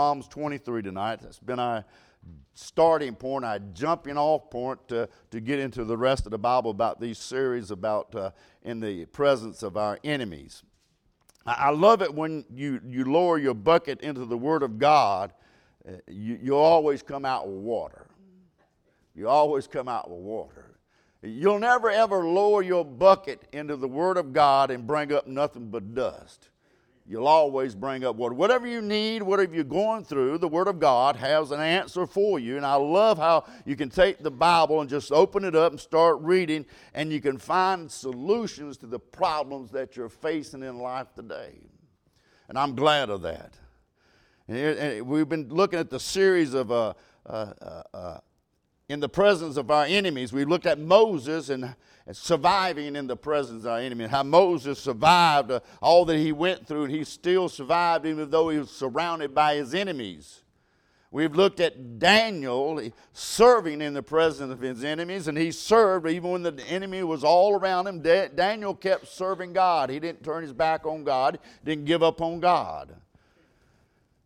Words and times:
Psalms 0.00 0.28
23 0.28 0.80
tonight. 0.80 1.20
That's 1.20 1.38
been 1.38 1.58
our 1.58 1.84
starting 2.54 3.14
point, 3.14 3.44
our 3.44 3.58
jumping 3.74 4.16
off 4.16 4.48
point 4.48 4.88
to, 4.88 5.06
to 5.30 5.40
get 5.42 5.58
into 5.58 5.84
the 5.84 5.94
rest 5.94 6.24
of 6.24 6.30
the 6.30 6.38
Bible 6.38 6.70
about 6.70 7.02
these 7.02 7.18
series 7.18 7.70
about 7.70 8.14
uh, 8.14 8.30
in 8.62 8.80
the 8.80 9.04
presence 9.04 9.62
of 9.62 9.76
our 9.76 9.98
enemies. 10.02 10.62
I, 11.44 11.66
I 11.66 11.70
love 11.72 12.00
it 12.00 12.14
when 12.14 12.46
you, 12.50 12.80
you 12.88 13.12
lower 13.12 13.36
your 13.36 13.52
bucket 13.52 14.00
into 14.00 14.24
the 14.24 14.38
Word 14.38 14.62
of 14.62 14.78
God, 14.78 15.34
uh, 15.86 15.92
you, 16.08 16.38
you 16.42 16.56
always 16.56 17.02
come 17.02 17.26
out 17.26 17.46
with 17.46 17.60
water. 17.60 18.06
You 19.14 19.28
always 19.28 19.66
come 19.66 19.86
out 19.86 20.08
with 20.08 20.20
water. 20.20 20.78
You'll 21.22 21.58
never 21.58 21.90
ever 21.90 22.24
lower 22.24 22.62
your 22.62 22.86
bucket 22.86 23.42
into 23.52 23.76
the 23.76 23.88
Word 23.88 24.16
of 24.16 24.32
God 24.32 24.70
and 24.70 24.86
bring 24.86 25.12
up 25.12 25.26
nothing 25.26 25.68
but 25.68 25.94
dust. 25.94 26.48
You'll 27.10 27.26
always 27.26 27.74
bring 27.74 28.04
up 28.04 28.14
water. 28.14 28.36
Whatever 28.36 28.68
you 28.68 28.80
need, 28.80 29.24
whatever 29.24 29.52
you're 29.52 29.64
going 29.64 30.04
through, 30.04 30.38
the 30.38 30.46
Word 30.46 30.68
of 30.68 30.78
God 30.78 31.16
has 31.16 31.50
an 31.50 31.58
answer 31.58 32.06
for 32.06 32.38
you. 32.38 32.56
And 32.56 32.64
I 32.64 32.76
love 32.76 33.18
how 33.18 33.46
you 33.66 33.74
can 33.74 33.90
take 33.90 34.20
the 34.20 34.30
Bible 34.30 34.80
and 34.80 34.88
just 34.88 35.10
open 35.10 35.42
it 35.42 35.56
up 35.56 35.72
and 35.72 35.80
start 35.80 36.20
reading, 36.20 36.64
and 36.94 37.12
you 37.12 37.20
can 37.20 37.36
find 37.36 37.90
solutions 37.90 38.76
to 38.76 38.86
the 38.86 39.00
problems 39.00 39.72
that 39.72 39.96
you're 39.96 40.08
facing 40.08 40.62
in 40.62 40.78
life 40.78 41.12
today. 41.12 41.54
And 42.48 42.56
I'm 42.56 42.76
glad 42.76 43.10
of 43.10 43.22
that. 43.22 43.54
And 44.46 45.04
we've 45.04 45.28
been 45.28 45.48
looking 45.48 45.80
at 45.80 45.90
the 45.90 45.98
series 45.98 46.54
of 46.54 46.70
uh, 46.70 46.94
uh, 47.26 47.52
uh, 47.60 47.82
uh 47.92 48.18
in 48.90 48.98
the 48.98 49.08
presence 49.08 49.56
of 49.56 49.70
our 49.70 49.84
enemies. 49.84 50.32
We 50.32 50.44
looked 50.44 50.66
at 50.66 50.80
Moses 50.80 51.48
and, 51.48 51.76
surviving 52.10 52.96
in 52.96 53.06
the 53.06 53.16
presence 53.16 53.64
of 53.64 53.70
our 53.70 53.78
enemy, 53.78 54.08
how 54.08 54.24
Moses 54.24 54.80
survived 54.80 55.52
uh, 55.52 55.60
all 55.80 56.04
that 56.06 56.18
he 56.18 56.32
went 56.32 56.66
through, 56.66 56.84
and 56.84 56.92
he 56.92 57.04
still 57.04 57.48
survived 57.48 58.04
even 58.04 58.28
though 58.30 58.48
he 58.48 58.58
was 58.58 58.68
surrounded 58.68 59.32
by 59.32 59.54
his 59.54 59.74
enemies. 59.74 60.42
We've 61.12 61.36
looked 61.36 61.60
at 61.60 62.00
Daniel 62.00 62.80
serving 63.12 63.80
in 63.80 63.94
the 63.94 64.02
presence 64.02 64.52
of 64.52 64.60
his 64.60 64.82
enemies, 64.82 65.28
and 65.28 65.38
he 65.38 65.52
served 65.52 66.08
even 66.08 66.30
when 66.30 66.42
the 66.42 66.60
enemy 66.68 67.04
was 67.04 67.22
all 67.22 67.54
around 67.54 67.86
him. 67.86 68.00
Daniel 68.00 68.74
kept 68.74 69.06
serving 69.06 69.52
God. 69.52 69.88
He 69.88 70.00
didn't 70.00 70.24
turn 70.24 70.42
his 70.42 70.52
back 70.52 70.84
on 70.84 71.04
God, 71.04 71.38
didn't 71.64 71.84
give 71.84 72.02
up 72.02 72.20
on 72.20 72.40
God. 72.40 72.96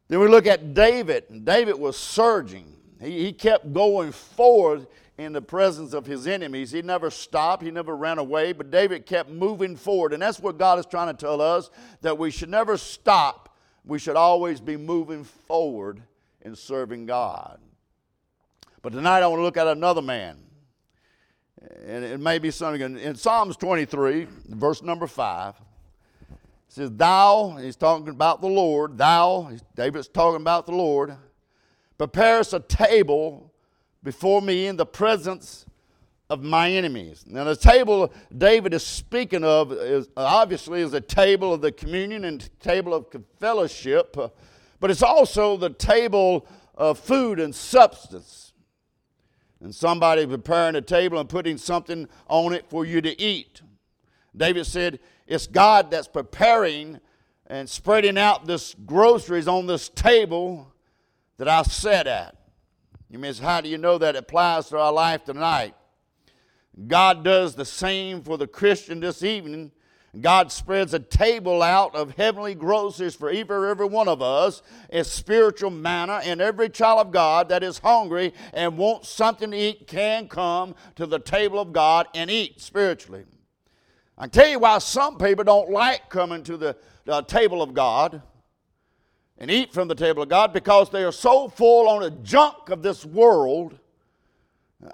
Then 0.08 0.20
we 0.20 0.28
look 0.28 0.46
at 0.46 0.72
David. 0.72 1.24
And 1.28 1.44
David 1.44 1.78
was 1.78 1.98
surging. 1.98 2.74
He, 3.00 3.24
he 3.24 3.32
kept 3.32 3.72
going 3.72 4.12
forward 4.12 4.86
in 5.16 5.32
the 5.32 5.42
presence 5.42 5.92
of 5.92 6.06
his 6.06 6.26
enemies. 6.26 6.72
He 6.72 6.82
never 6.82 7.10
stopped, 7.10 7.62
he 7.62 7.70
never 7.70 7.96
ran 7.96 8.18
away, 8.18 8.52
but 8.52 8.70
David 8.70 9.06
kept 9.06 9.30
moving 9.30 9.76
forward. 9.76 10.12
And 10.12 10.20
that's 10.20 10.40
what 10.40 10.58
God 10.58 10.78
is 10.78 10.86
trying 10.86 11.14
to 11.14 11.14
tell 11.14 11.40
us 11.40 11.70
that 12.02 12.18
we 12.18 12.30
should 12.30 12.48
never 12.48 12.76
stop. 12.76 13.56
We 13.84 13.98
should 13.98 14.16
always 14.16 14.60
be 14.60 14.76
moving 14.76 15.24
forward 15.24 16.02
in 16.42 16.56
serving 16.56 17.06
God. 17.06 17.60
But 18.82 18.92
tonight 18.92 19.22
I 19.22 19.26
want 19.26 19.38
to 19.38 19.44
look 19.44 19.56
at 19.56 19.66
another 19.66 20.02
man. 20.02 20.38
And 21.86 22.04
it 22.04 22.20
may 22.20 22.38
be 22.38 22.50
something 22.50 22.98
in 22.98 23.14
Psalms 23.14 23.56
23, 23.56 24.26
verse 24.48 24.82
number 24.82 25.06
5. 25.06 25.54
It 25.54 26.36
says, 26.68 26.90
Thou, 26.90 27.56
he's 27.60 27.76
talking 27.76 28.08
about 28.08 28.40
the 28.40 28.48
Lord, 28.48 28.98
thou, 28.98 29.50
David's 29.74 30.08
talking 30.08 30.40
about 30.40 30.66
the 30.66 30.72
Lord 30.72 31.16
prepares 31.98 32.52
a 32.52 32.60
table 32.60 33.52
before 34.02 34.42
me 34.42 34.66
in 34.66 34.76
the 34.76 34.86
presence 34.86 35.66
of 36.30 36.42
my 36.42 36.70
enemies. 36.70 37.24
Now, 37.26 37.44
the 37.44 37.56
table 37.56 38.12
David 38.36 38.74
is 38.74 38.84
speaking 38.84 39.44
of 39.44 39.72
is 39.72 40.08
obviously 40.16 40.80
is 40.80 40.94
a 40.94 41.00
table 41.00 41.52
of 41.52 41.60
the 41.60 41.72
communion 41.72 42.24
and 42.24 42.48
table 42.60 42.94
of 42.94 43.06
fellowship, 43.38 44.16
but 44.80 44.90
it's 44.90 45.02
also 45.02 45.56
the 45.56 45.70
table 45.70 46.46
of 46.74 46.98
food 46.98 47.38
and 47.40 47.54
substance. 47.54 48.52
And 49.60 49.74
somebody 49.74 50.26
preparing 50.26 50.74
a 50.74 50.82
table 50.82 51.18
and 51.18 51.28
putting 51.28 51.56
something 51.56 52.06
on 52.28 52.52
it 52.52 52.66
for 52.68 52.84
you 52.84 53.00
to 53.00 53.18
eat. 53.20 53.62
David 54.36 54.66
said, 54.66 54.98
It's 55.26 55.46
God 55.46 55.90
that's 55.90 56.08
preparing 56.08 57.00
and 57.46 57.68
spreading 57.68 58.18
out 58.18 58.46
this 58.46 58.74
groceries 58.84 59.48
on 59.48 59.66
this 59.66 59.88
table 59.88 60.73
that 61.36 61.48
I 61.48 61.62
sat 61.62 62.06
at. 62.06 62.36
You 63.10 63.18
mean, 63.18 63.34
how 63.34 63.60
do 63.60 63.68
you 63.68 63.78
know 63.78 63.98
that 63.98 64.16
applies 64.16 64.68
to 64.68 64.78
our 64.78 64.92
life 64.92 65.24
tonight? 65.24 65.74
God 66.86 67.22
does 67.22 67.54
the 67.54 67.64
same 67.64 68.22
for 68.22 68.36
the 68.36 68.46
Christian 68.46 69.00
this 69.00 69.22
evening. 69.22 69.70
God 70.20 70.52
spreads 70.52 70.94
a 70.94 70.98
table 70.98 71.62
out 71.62 71.94
of 71.94 72.16
heavenly 72.16 72.54
groceries 72.54 73.14
for 73.14 73.30
every, 73.30 73.70
every 73.70 73.86
one 73.86 74.08
of 74.08 74.22
us 74.22 74.62
as 74.90 75.10
spiritual 75.10 75.70
manna, 75.70 76.20
and 76.24 76.40
every 76.40 76.68
child 76.68 77.06
of 77.06 77.12
God 77.12 77.48
that 77.48 77.62
is 77.62 77.78
hungry 77.78 78.32
and 78.52 78.78
wants 78.78 79.08
something 79.08 79.50
to 79.50 79.56
eat 79.56 79.86
can 79.86 80.28
come 80.28 80.74
to 80.96 81.06
the 81.06 81.18
table 81.18 81.58
of 81.58 81.72
God 81.72 82.06
and 82.14 82.30
eat 82.30 82.60
spiritually. 82.60 83.24
I 84.16 84.28
tell 84.28 84.46
you 84.46 84.60
why 84.60 84.78
some 84.78 85.18
people 85.18 85.44
don't 85.44 85.70
like 85.70 86.08
coming 86.08 86.44
to 86.44 86.56
the, 86.56 86.76
the 87.04 87.22
table 87.22 87.60
of 87.60 87.74
God 87.74 88.22
and 89.44 89.50
eat 89.50 89.74
from 89.74 89.88
the 89.88 89.94
table 89.94 90.22
of 90.22 90.30
God 90.30 90.54
because 90.54 90.88
they 90.88 91.04
are 91.04 91.12
so 91.12 91.48
full 91.48 91.86
on 91.86 92.00
the 92.00 92.10
junk 92.10 92.70
of 92.70 92.82
this 92.82 93.04
world. 93.04 93.78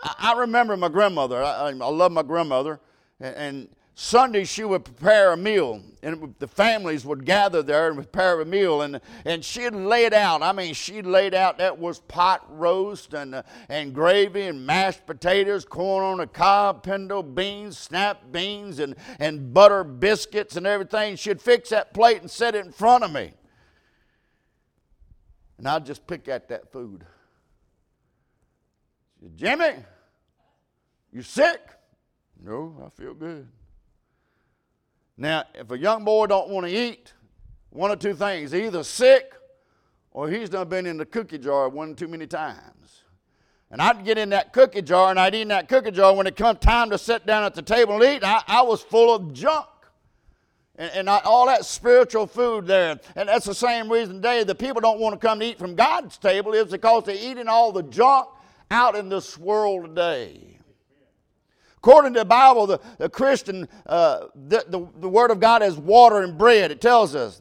I, 0.03 0.35
remember 0.39 0.77
my 0.77 0.89
grandmother. 0.89 1.41
I, 1.41 1.71
love 1.71 2.11
my 2.11 2.25
grandmother. 2.25 2.81
And, 3.21 3.69
Sunday 3.95 4.45
she 4.45 4.65
would 4.65 4.85
prepare 4.85 5.33
a 5.33 5.37
meal, 5.37 5.83
and 6.03 6.35
the 6.39 6.49
families 6.49 7.05
would 7.05 7.27
gather 7.27 7.63
there 7.63 7.89
and 7.89 7.97
prepare 7.97 8.41
a 8.41 8.47
meal, 8.47 8.81
and, 8.81 8.99
and 9.27 9.45
she'd 9.45 9.75
lay 9.75 10.07
it 10.07 10.15
out. 10.15 10.43
I 10.43 10.53
mean, 10.53 10.73
she'd 10.73 11.05
laid 11.05 11.35
out 11.35 11.59
that 11.59 11.79
was 11.79 11.99
pot 12.01 12.47
roast 12.49 13.13
and, 13.13 13.35
uh, 13.35 13.43
and 13.69 13.93
gravy 13.93 14.45
and 14.45 14.65
mashed 14.65 15.05
potatoes, 15.05 15.67
corn 15.67 16.03
on 16.03 16.17
the 16.17 16.27
cob, 16.27 16.83
pinto 16.83 17.23
beans, 17.23 17.77
snap 17.77 18.33
beans, 18.33 18.79
and, 18.79 18.97
and 19.19 19.53
butter 19.53 19.85
biscuits 19.85 20.57
and 20.57 20.67
everything. 20.67 21.17
She'd 21.17 21.43
fix 21.43 21.69
that 21.69 21.93
plate 21.93 22.23
and 22.23 22.31
set 22.31 22.55
it 22.55 22.65
in 22.65 22.73
front 22.73 23.05
of 23.05 23.13
me 23.13 23.35
and 25.61 25.69
I'd 25.69 25.85
just 25.85 26.07
pick 26.07 26.27
at 26.27 26.49
that 26.49 26.73
food. 26.73 27.05
She 29.19 29.27
Said, 29.27 29.37
Jimmy, 29.37 29.85
you 31.13 31.21
sick? 31.21 31.61
No, 32.43 32.75
I 32.83 32.89
feel 32.89 33.13
good. 33.13 33.47
Now, 35.19 35.45
if 35.55 35.71
a 35.71 35.77
young 35.77 36.03
boy 36.03 36.29
don't 36.29 36.49
want 36.49 36.67
to 36.67 36.73
eat, 36.73 37.13
one 37.69 37.91
of 37.91 37.99
two 37.99 38.15
things: 38.15 38.55
either 38.55 38.83
sick, 38.83 39.35
or 40.13 40.31
he's 40.31 40.49
done 40.49 40.67
been 40.67 40.87
in 40.87 40.97
the 40.97 41.05
cookie 41.05 41.37
jar 41.37 41.69
one 41.69 41.95
too 41.95 42.09
many 42.09 42.27
times. 42.27 43.03
And 43.71 43.83
I'd 43.83 44.03
get 44.03 44.17
in 44.17 44.31
that 44.31 44.55
cookie 44.55 44.81
jar, 44.81 45.11
and 45.11 45.21
I'd 45.21 45.35
eat 45.35 45.43
in 45.43 45.49
that 45.49 45.69
cookie 45.69 45.91
jar. 45.91 46.15
When 46.15 46.27
it 46.27 46.37
come 46.37 46.57
time 46.57 46.89
to 46.89 46.97
sit 46.97 47.27
down 47.27 47.45
at 47.45 47.55
the 47.55 47.61
table 47.61 48.03
and 48.03 48.05
eat, 48.05 48.25
I, 48.25 48.43
I 48.47 48.63
was 48.63 48.81
full 48.81 49.15
of 49.15 49.35
junk 49.35 49.67
and, 50.81 50.91
and 50.95 51.09
all 51.09 51.47
that 51.47 51.67
spiritual 51.67 52.27
food 52.27 52.67
there. 52.67 52.99
And 53.15 53.29
that's 53.29 53.45
the 53.45 53.55
same 53.55 53.93
reason 53.93 54.17
today 54.17 54.43
the 54.45 54.55
people 54.55 54.81
don't 54.81 54.99
want 54.99 55.21
to 55.21 55.25
come 55.25 55.39
to 55.41 55.45
eat 55.47 55.59
from 55.59 55.75
God's 55.75 56.17
table 56.17 56.55
is 56.55 56.73
because 56.73 57.05
they're 57.05 57.15
eating 57.15 57.49
all 57.49 57.71
the 57.71 57.83
junk 57.83 58.29
out 58.71 58.97
in 58.97 59.11
this 59.11 59.37
world 59.37 59.85
today. 59.85 60.59
According 61.77 62.15
to 62.15 62.21
the 62.21 62.25
Bible, 62.25 62.67
the, 62.67 62.81
the 62.99 63.09
Christian, 63.09 63.69
uh, 63.87 64.27
the, 64.35 64.65
the, 64.69 64.87
the 65.01 65.09
Word 65.09 65.31
of 65.31 65.39
God 65.39 65.63
is 65.63 65.77
water 65.77 66.23
and 66.23 66.37
bread. 66.37 66.71
It 66.71 66.81
tells 66.81 67.15
us 67.15 67.41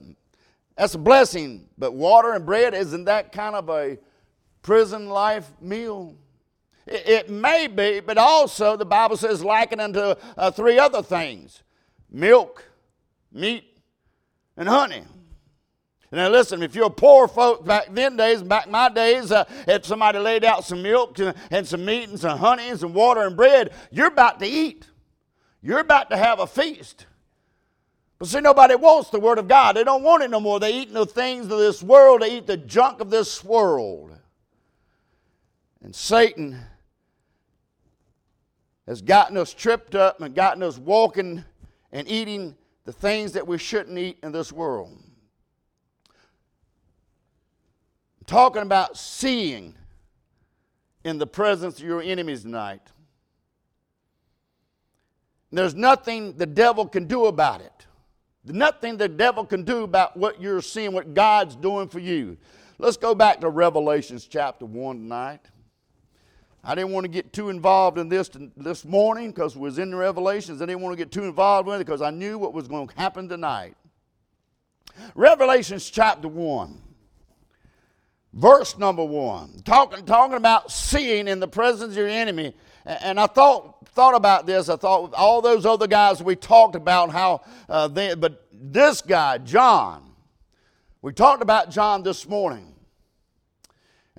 that's 0.77 0.95
a 0.95 0.97
blessing, 0.97 1.67
but 1.77 1.93
water 1.93 2.33
and 2.33 2.45
bread 2.45 2.73
isn't 2.73 3.05
that 3.05 3.31
kind 3.31 3.55
of 3.55 3.69
a 3.69 3.97
prison 4.61 5.09
life 5.09 5.49
meal? 5.61 6.15
It, 6.85 7.07
it 7.07 7.29
may 7.29 7.67
be, 7.67 8.01
but 8.01 8.17
also 8.17 8.75
the 8.75 8.85
Bible 8.85 9.17
says 9.17 9.43
liken 9.43 9.79
unto 9.79 10.15
uh, 10.37 10.51
three 10.51 10.77
other 10.79 11.03
things 11.03 11.63
milk, 12.11 12.68
meat, 13.31 13.77
and 14.57 14.67
honey. 14.67 15.03
Now 16.11 16.29
listen, 16.29 16.63
if 16.63 16.73
you're 16.73 16.89
poor 16.89 17.27
folk 17.27 17.65
back 17.65 17.89
then 17.91 18.17
days, 18.17 18.41
back 18.41 18.69
my 18.69 18.89
days, 18.89 19.31
uh, 19.31 19.45
if 19.67 19.85
somebody 19.85 20.17
laid 20.17 20.43
out 20.43 20.65
some 20.65 20.81
milk 20.81 21.17
and 21.51 21.67
some 21.67 21.85
meat 21.85 22.09
and 22.09 22.19
some 22.19 22.39
honey 22.39 22.69
and 22.69 22.79
some 22.79 22.93
water 22.93 23.21
and 23.21 23.37
bread, 23.37 23.71
you're 23.91 24.07
about 24.07 24.39
to 24.39 24.47
eat. 24.47 24.87
You're 25.61 25.79
about 25.79 26.09
to 26.09 26.17
have 26.17 26.39
a 26.39 26.47
feast. 26.47 27.05
But 28.17 28.27
see, 28.27 28.41
nobody 28.41 28.75
wants 28.75 29.11
the 29.11 29.19
Word 29.19 29.37
of 29.37 29.47
God. 29.47 29.75
They 29.75 29.83
don't 29.83 30.03
want 30.03 30.23
it 30.23 30.31
no 30.31 30.39
more. 30.39 30.59
They 30.59 30.73
eat 30.73 30.91
the 30.91 31.05
things 31.05 31.45
of 31.45 31.59
this 31.59 31.83
world. 31.83 32.21
They 32.21 32.37
eat 32.37 32.47
the 32.47 32.57
junk 32.57 33.01
of 33.01 33.09
this 33.09 33.43
world. 33.43 34.17
And 35.81 35.95
Satan 35.95 36.59
has 38.87 39.01
gotten 39.01 39.37
us 39.37 39.53
tripped 39.53 39.95
up 39.95 40.19
and 40.19 40.33
gotten 40.33 40.63
us 40.63 40.77
walking 40.77 41.45
and 41.91 42.07
eating 42.09 42.55
the 42.89 42.93
things 42.93 43.33
that 43.33 43.45
we 43.45 43.59
shouldn't 43.59 43.95
eat 43.99 44.17
in 44.23 44.31
this 44.31 44.51
world. 44.51 44.89
I'm 46.09 46.15
talking 48.25 48.63
about 48.63 48.97
seeing 48.97 49.75
in 51.03 51.19
the 51.19 51.27
presence 51.27 51.77
of 51.77 51.85
your 51.85 52.01
enemies 52.01 52.41
tonight. 52.41 52.81
There's 55.51 55.75
nothing 55.75 56.35
the 56.35 56.47
devil 56.47 56.87
can 56.87 57.05
do 57.05 57.27
about 57.27 57.61
it. 57.61 57.85
Nothing 58.43 58.97
the 58.97 59.07
devil 59.07 59.45
can 59.45 59.61
do 59.61 59.83
about 59.83 60.17
what 60.17 60.41
you're 60.41 60.59
seeing, 60.59 60.91
what 60.91 61.13
God's 61.13 61.55
doing 61.55 61.89
for 61.89 61.99
you. 61.99 62.37
Let's 62.79 62.97
go 62.97 63.13
back 63.13 63.39
to 63.41 63.49
Revelations 63.49 64.25
chapter 64.25 64.65
1 64.65 64.97
tonight. 64.97 65.41
I 66.63 66.75
didn't 66.75 66.91
want 66.91 67.05
to 67.05 67.09
get 67.09 67.31
too 67.31 67.49
involved 67.49 67.97
in 67.97 68.09
this 68.09 68.29
this 68.57 68.83
morning 68.83 69.31
because 69.31 69.55
we 69.55 69.61
was 69.61 69.79
in 69.79 69.91
the 69.91 69.97
Revelations. 69.97 70.61
I 70.61 70.65
didn't 70.65 70.81
want 70.81 70.97
to 70.97 70.97
get 70.97 71.11
too 71.11 71.23
involved 71.23 71.67
with 71.67 71.79
it 71.79 71.85
because 71.85 72.01
I 72.01 72.09
knew 72.09 72.37
what 72.37 72.53
was 72.53 72.67
going 72.67 72.87
to 72.87 72.95
happen 72.95 73.29
tonight. 73.29 73.75
Revelations 75.15 75.89
chapter 75.89 76.27
1, 76.27 76.81
verse 78.33 78.77
number 78.77 79.05
1. 79.05 79.61
Talking, 79.63 80.05
talking 80.05 80.35
about 80.35 80.71
seeing 80.71 81.27
in 81.27 81.39
the 81.39 81.47
presence 81.47 81.91
of 81.91 81.97
your 81.97 82.07
enemy. 82.07 82.53
And 82.85 83.19
I 83.19 83.27
thought, 83.27 83.87
thought 83.89 84.15
about 84.15 84.45
this. 84.45 84.67
I 84.67 84.75
thought 84.75 85.13
all 85.13 85.41
those 85.41 85.65
other 85.65 85.87
guys 85.87 86.21
we 86.21 86.35
talked 86.35 86.75
about 86.75 87.11
how 87.11 87.41
uh, 87.69 87.87
they, 87.87 88.15
but 88.15 88.45
this 88.51 89.01
guy, 89.01 89.37
John, 89.37 90.11
we 91.01 91.13
talked 91.13 91.41
about 91.41 91.71
John 91.71 92.03
this 92.03 92.27
morning. 92.27 92.68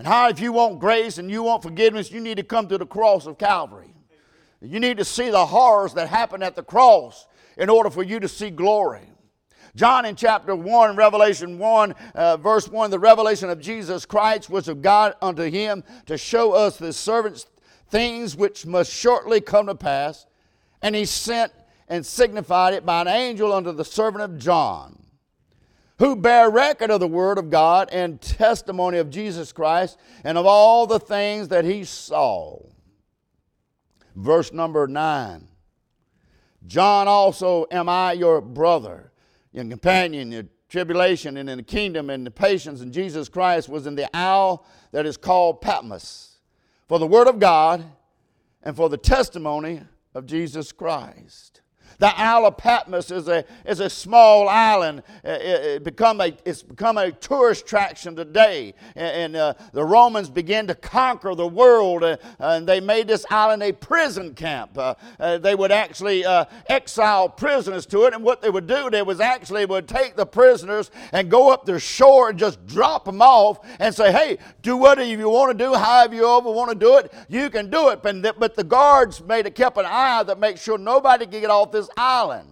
And 0.00 0.06
how, 0.06 0.30
if 0.30 0.40
you 0.40 0.54
want 0.54 0.78
grace 0.78 1.18
and 1.18 1.30
you 1.30 1.42
want 1.42 1.62
forgiveness, 1.62 2.10
you 2.10 2.22
need 2.22 2.38
to 2.38 2.42
come 2.42 2.66
to 2.68 2.78
the 2.78 2.86
cross 2.86 3.26
of 3.26 3.36
Calvary. 3.36 3.92
You 4.62 4.80
need 4.80 4.96
to 4.96 5.04
see 5.04 5.28
the 5.28 5.44
horrors 5.44 5.92
that 5.92 6.08
happened 6.08 6.42
at 6.42 6.56
the 6.56 6.62
cross 6.62 7.28
in 7.58 7.68
order 7.68 7.90
for 7.90 8.02
you 8.02 8.18
to 8.18 8.26
see 8.26 8.48
glory. 8.48 9.02
John 9.76 10.06
in 10.06 10.16
chapter 10.16 10.56
1, 10.56 10.96
Revelation 10.96 11.58
1, 11.58 11.94
uh, 12.14 12.38
verse 12.38 12.66
1, 12.66 12.90
the 12.90 12.98
revelation 12.98 13.50
of 13.50 13.60
Jesus 13.60 14.06
Christ 14.06 14.48
was 14.48 14.68
of 14.68 14.80
God 14.80 15.16
unto 15.20 15.42
him 15.42 15.84
to 16.06 16.16
show 16.16 16.54
us 16.54 16.78
the 16.78 16.94
servants 16.94 17.46
things 17.90 18.34
which 18.34 18.64
must 18.64 18.90
shortly 18.90 19.42
come 19.42 19.66
to 19.66 19.74
pass. 19.74 20.24
And 20.80 20.94
he 20.94 21.04
sent 21.04 21.52
and 21.88 22.06
signified 22.06 22.72
it 22.72 22.86
by 22.86 23.02
an 23.02 23.08
angel 23.08 23.52
unto 23.52 23.70
the 23.70 23.84
servant 23.84 24.24
of 24.24 24.38
John 24.38 24.99
who 26.00 26.16
bear 26.16 26.48
record 26.50 26.90
of 26.90 26.98
the 26.98 27.06
Word 27.06 27.36
of 27.36 27.50
God 27.50 27.90
and 27.92 28.20
testimony 28.22 28.96
of 28.96 29.10
Jesus 29.10 29.52
Christ 29.52 29.98
and 30.24 30.38
of 30.38 30.46
all 30.46 30.86
the 30.86 30.98
things 30.98 31.48
that 31.48 31.66
he 31.66 31.84
saw. 31.84 32.58
Verse 34.16 34.50
number 34.50 34.88
9 34.88 35.46
John 36.66 37.06
also 37.06 37.66
am 37.70 37.88
I 37.88 38.12
your 38.12 38.40
brother, 38.40 39.12
your 39.52 39.64
companion, 39.66 40.32
your 40.32 40.44
tribulation, 40.70 41.36
and 41.36 41.50
in 41.50 41.58
the 41.58 41.62
kingdom 41.62 42.08
and 42.08 42.26
the 42.26 42.30
patience 42.30 42.80
and 42.80 42.92
Jesus 42.92 43.28
Christ 43.28 43.68
was 43.68 43.86
in 43.86 43.94
the 43.94 44.14
isle 44.16 44.64
that 44.92 45.04
is 45.04 45.18
called 45.18 45.60
Patmos, 45.60 46.38
for 46.88 46.98
the 46.98 47.06
Word 47.06 47.28
of 47.28 47.38
God 47.38 47.84
and 48.62 48.74
for 48.74 48.88
the 48.88 48.96
testimony 48.96 49.82
of 50.14 50.24
Jesus 50.24 50.72
Christ. 50.72 51.60
The 52.00 52.18
Isle 52.18 52.46
of 52.46 52.56
Patmos 52.56 53.10
is 53.10 53.28
a, 53.28 53.44
is 53.66 53.80
a 53.80 53.90
small 53.90 54.48
island. 54.48 55.02
It, 55.22 55.42
it 55.42 55.84
become 55.84 56.22
a, 56.22 56.32
it's 56.46 56.62
become 56.62 56.96
a 56.96 57.12
tourist 57.12 57.64
attraction 57.64 58.16
today. 58.16 58.72
And, 58.96 59.34
and 59.34 59.36
uh, 59.36 59.54
the 59.74 59.84
Romans 59.84 60.30
began 60.30 60.66
to 60.68 60.74
conquer 60.74 61.34
the 61.34 61.46
world, 61.46 62.02
uh, 62.02 62.16
and 62.38 62.66
they 62.66 62.80
made 62.80 63.06
this 63.06 63.26
island 63.28 63.62
a 63.62 63.72
prison 63.72 64.34
camp. 64.34 64.78
Uh, 64.78 64.94
uh 65.18 65.36
they 65.36 65.54
would 65.54 65.70
actually 65.70 66.24
uh, 66.24 66.46
exile 66.70 67.28
prisoners 67.28 67.84
to 67.86 68.06
it, 68.06 68.14
and 68.14 68.24
what 68.24 68.40
they 68.40 68.48
would 68.48 68.66
do, 68.66 68.88
they 68.88 69.02
was 69.02 69.20
actually 69.20 69.66
would 69.66 69.86
take 69.86 70.16
the 70.16 70.24
prisoners 70.24 70.90
and 71.12 71.30
go 71.30 71.52
up 71.52 71.66
the 71.66 71.78
shore 71.78 72.30
and 72.30 72.38
just 72.38 72.66
drop 72.66 73.04
them 73.04 73.20
off 73.20 73.58
and 73.78 73.94
say, 73.94 74.10
hey, 74.10 74.38
do 74.62 74.78
whatever 74.78 75.06
you 75.06 75.28
want 75.28 75.56
to 75.56 75.64
do, 75.64 75.74
however 75.74 76.14
you 76.14 76.26
ever 76.26 76.50
want 76.50 76.70
to 76.70 76.74
do 76.74 76.96
it, 76.96 77.12
you 77.28 77.50
can 77.50 77.68
do 77.68 77.90
it. 77.90 78.02
But 78.02 78.22
the, 78.22 78.34
but 78.38 78.54
the 78.54 78.64
guards 78.64 79.22
made 79.22 79.44
a, 79.44 79.50
kept 79.50 79.76
an 79.76 79.84
eye 79.86 80.22
that 80.22 80.38
make 80.38 80.56
sure 80.56 80.78
nobody 80.78 81.26
can 81.26 81.42
get 81.42 81.50
off 81.50 81.70
this 81.72 81.89
island. 81.96 82.48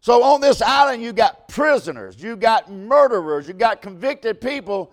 So 0.00 0.22
on 0.22 0.40
this 0.40 0.62
island, 0.62 1.02
you 1.02 1.12
got 1.12 1.48
prisoners, 1.48 2.22
you 2.22 2.36
got 2.36 2.70
murderers, 2.70 3.46
you 3.46 3.54
got 3.54 3.82
convicted 3.82 4.40
people 4.40 4.92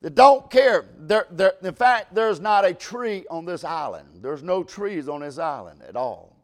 that 0.00 0.14
don't 0.14 0.48
care. 0.50 0.84
There, 0.98 1.26
there, 1.30 1.54
in 1.62 1.74
fact, 1.74 2.14
there's 2.14 2.40
not 2.40 2.64
a 2.64 2.72
tree 2.72 3.24
on 3.30 3.44
this 3.44 3.64
island. 3.64 4.20
There's 4.20 4.42
no 4.42 4.62
trees 4.62 5.08
on 5.08 5.20
this 5.20 5.38
island 5.38 5.82
at 5.88 5.96
all. 5.96 6.36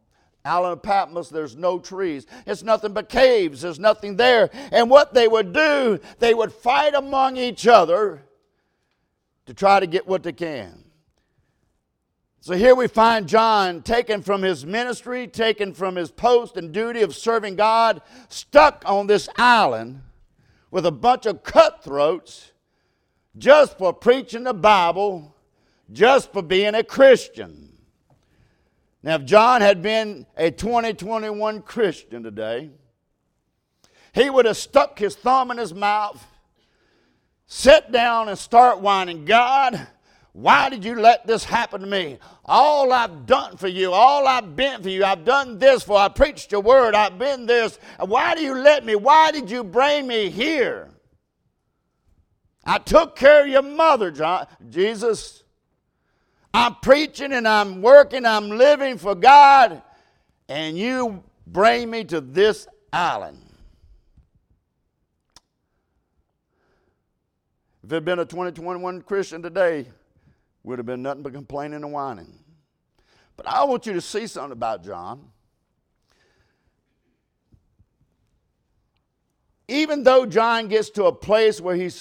Island 0.44 0.72
of 0.74 0.82
Patmos, 0.82 1.28
there's 1.28 1.56
no 1.56 1.78
trees. 1.78 2.26
It's 2.46 2.62
nothing 2.62 2.92
but 2.92 3.08
caves. 3.08 3.60
There's 3.60 3.78
nothing 3.78 4.16
there. 4.16 4.50
And 4.72 4.88
what 4.88 5.12
they 5.12 5.28
would 5.28 5.52
do, 5.52 6.00
they 6.18 6.34
would 6.34 6.52
fight 6.52 6.94
among 6.94 7.36
each 7.36 7.66
other 7.66 8.22
to 9.46 9.54
try 9.54 9.80
to 9.80 9.86
get 9.86 10.06
what 10.06 10.22
they 10.22 10.32
can. 10.32 10.84
So 12.40 12.54
here 12.54 12.74
we 12.74 12.86
find 12.86 13.28
John 13.28 13.82
taken 13.82 14.22
from 14.22 14.42
his 14.42 14.64
ministry, 14.64 15.26
taken 15.26 15.74
from 15.74 15.96
his 15.96 16.10
post 16.10 16.56
and 16.56 16.72
duty 16.72 17.02
of 17.02 17.16
serving 17.16 17.56
God, 17.56 18.00
stuck 18.28 18.84
on 18.86 19.08
this 19.08 19.28
island 19.36 20.02
with 20.70 20.86
a 20.86 20.92
bunch 20.92 21.26
of 21.26 21.42
cutthroats 21.42 22.52
just 23.36 23.76
for 23.76 23.92
preaching 23.92 24.44
the 24.44 24.54
Bible, 24.54 25.34
just 25.92 26.32
for 26.32 26.42
being 26.42 26.74
a 26.74 26.84
Christian. 26.84 27.76
Now, 29.02 29.16
if 29.16 29.24
John 29.24 29.60
had 29.60 29.82
been 29.82 30.26
a 30.36 30.50
2021 30.50 31.62
Christian 31.62 32.22
today, 32.22 32.70
he 34.12 34.30
would 34.30 34.44
have 34.44 34.56
stuck 34.56 34.98
his 34.98 35.14
thumb 35.16 35.50
in 35.50 35.58
his 35.58 35.74
mouth, 35.74 36.24
sat 37.46 37.90
down, 37.90 38.28
and 38.28 38.38
start 38.38 38.80
whining, 38.80 39.24
God, 39.24 39.86
why 40.38 40.70
did 40.70 40.84
you 40.84 40.94
let 40.94 41.26
this 41.26 41.42
happen 41.42 41.80
to 41.80 41.86
me? 41.88 42.16
All 42.44 42.92
I've 42.92 43.26
done 43.26 43.56
for 43.56 43.66
you, 43.66 43.92
all 43.92 44.28
I've 44.28 44.54
been 44.54 44.80
for 44.80 44.88
you, 44.88 45.04
I've 45.04 45.24
done 45.24 45.58
this 45.58 45.82
for, 45.82 45.98
I 45.98 46.06
preached 46.08 46.52
your 46.52 46.60
word, 46.60 46.94
I've 46.94 47.18
been 47.18 47.44
this. 47.44 47.76
Why 47.98 48.36
do 48.36 48.42
you 48.42 48.54
let 48.54 48.86
me? 48.86 48.94
Why 48.94 49.32
did 49.32 49.50
you 49.50 49.64
bring 49.64 50.06
me 50.06 50.30
here? 50.30 50.90
I 52.64 52.78
took 52.78 53.16
care 53.16 53.42
of 53.42 53.48
your 53.48 53.62
mother, 53.62 54.12
John, 54.12 54.46
Jesus. 54.70 55.42
I'm 56.54 56.76
preaching 56.76 57.32
and 57.32 57.48
I'm 57.48 57.82
working, 57.82 58.24
I'm 58.24 58.48
living 58.48 58.96
for 58.96 59.16
God, 59.16 59.82
and 60.48 60.78
you 60.78 61.24
bring 61.48 61.90
me 61.90 62.04
to 62.04 62.20
this 62.20 62.68
island. 62.92 63.44
If 67.82 67.90
it 67.90 67.96
had 67.96 68.04
been 68.04 68.20
a 68.20 68.24
2021 68.24 69.02
Christian 69.02 69.42
today, 69.42 69.88
would 70.68 70.78
have 70.78 70.84
been 70.84 71.02
nothing 71.02 71.22
but 71.22 71.32
complaining 71.32 71.82
and 71.82 71.92
whining. 71.92 72.30
But 73.38 73.48
I 73.48 73.64
want 73.64 73.86
you 73.86 73.94
to 73.94 74.02
see 74.02 74.26
something 74.26 74.52
about 74.52 74.84
John. 74.84 75.30
Even 79.66 80.02
though 80.02 80.26
John 80.26 80.68
gets 80.68 80.90
to 80.90 81.04
a 81.04 81.12
place 81.12 81.58
where 81.58 81.74
he's 81.74 81.94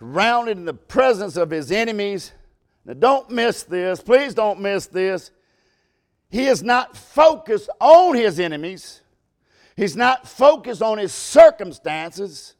surrounded 0.00 0.56
in 0.56 0.64
the 0.64 0.74
presence 0.74 1.36
of 1.36 1.50
his 1.50 1.70
enemies, 1.70 2.32
now 2.84 2.94
don't 2.94 3.30
miss 3.30 3.62
this, 3.62 4.00
please 4.00 4.34
don't 4.34 4.60
miss 4.60 4.86
this. 4.86 5.30
He 6.28 6.46
is 6.46 6.62
not 6.62 6.96
focused 6.96 7.70
on 7.78 8.16
his 8.16 8.40
enemies. 8.40 9.02
He's 9.76 9.96
not 9.96 10.26
focused 10.26 10.82
on 10.82 10.98
his 10.98 11.12
circumstances. 11.12 12.56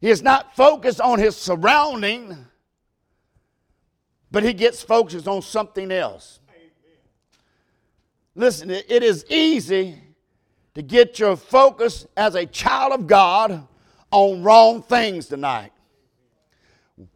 He 0.00 0.10
is 0.10 0.22
not 0.22 0.54
focused 0.54 1.00
on 1.00 1.18
his 1.18 1.36
surrounding 1.36 2.46
but 4.32 4.42
he 4.42 4.54
gets 4.54 4.82
focused 4.82 5.28
on 5.28 5.42
something 5.42 5.92
else. 5.92 6.40
Listen, 8.34 8.70
it 8.70 9.02
is 9.02 9.26
easy 9.28 10.00
to 10.74 10.80
get 10.80 11.18
your 11.18 11.36
focus 11.36 12.06
as 12.16 12.34
a 12.34 12.46
child 12.46 12.94
of 12.94 13.06
God 13.06 13.68
on 14.10 14.42
wrong 14.42 14.82
things 14.82 15.26
tonight. 15.26 15.70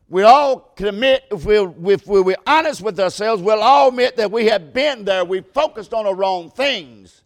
We 0.09 0.23
all 0.23 0.61
can 0.77 0.89
admit, 0.89 1.25
if 1.31 1.45
we're, 1.47 1.73
if 1.91 2.07
we're 2.07 2.37
honest 2.47 2.83
with 2.83 3.01
ourselves, 3.01 3.43
we'll 3.43 3.63
all 3.63 3.89
admit 3.89 4.17
that 4.17 4.31
we 4.31 4.47
have 4.47 4.75
been 4.75 5.05
there. 5.05 5.25
We 5.25 5.41
focused 5.41 5.95
on 5.95 6.05
the 6.05 6.15
wrong 6.15 6.51
things. 6.51 7.23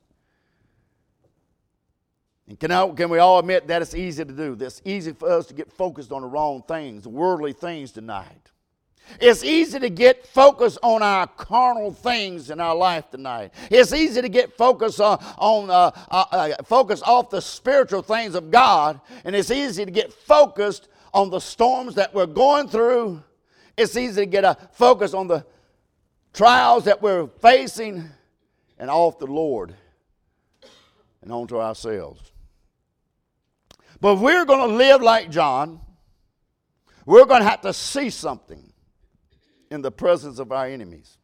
And 2.46 2.58
can, 2.58 2.70
I, 2.70 2.88
can 2.90 3.10
we 3.10 3.18
all 3.18 3.40
admit 3.40 3.66
that 3.66 3.82
it's 3.82 3.94
easy 3.94 4.24
to 4.24 4.32
do? 4.32 4.56
It's 4.58 4.80
easy 4.84 5.12
for 5.12 5.30
us 5.30 5.46
to 5.46 5.54
get 5.54 5.70
focused 5.72 6.12
on 6.12 6.22
the 6.22 6.28
wrong 6.28 6.62
things, 6.66 7.02
the 7.02 7.08
worldly 7.08 7.52
things 7.52 7.90
tonight. 7.90 8.50
It's 9.20 9.42
easy 9.42 9.78
to 9.78 9.90
get 9.90 10.26
focused 10.26 10.78
on 10.82 11.02
our 11.02 11.26
carnal 11.26 11.92
things 11.92 12.50
in 12.50 12.60
our 12.60 12.74
life 12.74 13.10
tonight. 13.10 13.52
It's 13.70 13.92
easy 13.92 14.22
to 14.22 14.28
get 14.28 14.56
focused 14.56 15.00
on, 15.00 15.18
on 15.38 15.70
uh, 15.70 15.90
uh, 16.10 16.24
uh, 16.30 16.62
focus 16.64 17.02
off 17.02 17.30
the 17.30 17.40
spiritual 17.40 18.02
things 18.02 18.34
of 18.34 18.50
God, 18.50 19.00
and 19.24 19.34
it's 19.34 19.50
easy 19.50 19.84
to 19.84 19.90
get 19.90 20.12
focused 20.12 20.88
on 21.12 21.30
the 21.30 21.40
storms 21.40 21.94
that 21.96 22.14
we're 22.14 22.26
going 22.26 22.68
through. 22.68 23.22
It's 23.76 23.96
easy 23.96 24.22
to 24.22 24.26
get 24.26 24.44
a 24.44 24.56
focus 24.72 25.14
on 25.14 25.26
the 25.26 25.44
trials 26.32 26.84
that 26.84 27.02
we're 27.02 27.26
facing 27.40 28.08
and 28.78 28.90
off 28.90 29.18
the 29.18 29.26
Lord 29.26 29.74
and 31.22 31.32
onto 31.32 31.58
ourselves. 31.58 32.32
But 34.00 34.14
if 34.14 34.20
we're 34.20 34.44
going 34.44 34.70
to 34.70 34.76
live 34.76 35.02
like 35.02 35.30
John, 35.30 35.80
we're 37.04 37.26
going 37.26 37.42
to 37.42 37.48
have 37.48 37.60
to 37.62 37.72
see 37.72 38.10
something 38.10 38.69
in 39.70 39.82
the 39.82 39.90
presence 39.90 40.38
of 40.38 40.50
our 40.52 40.66
enemies. 40.66 41.16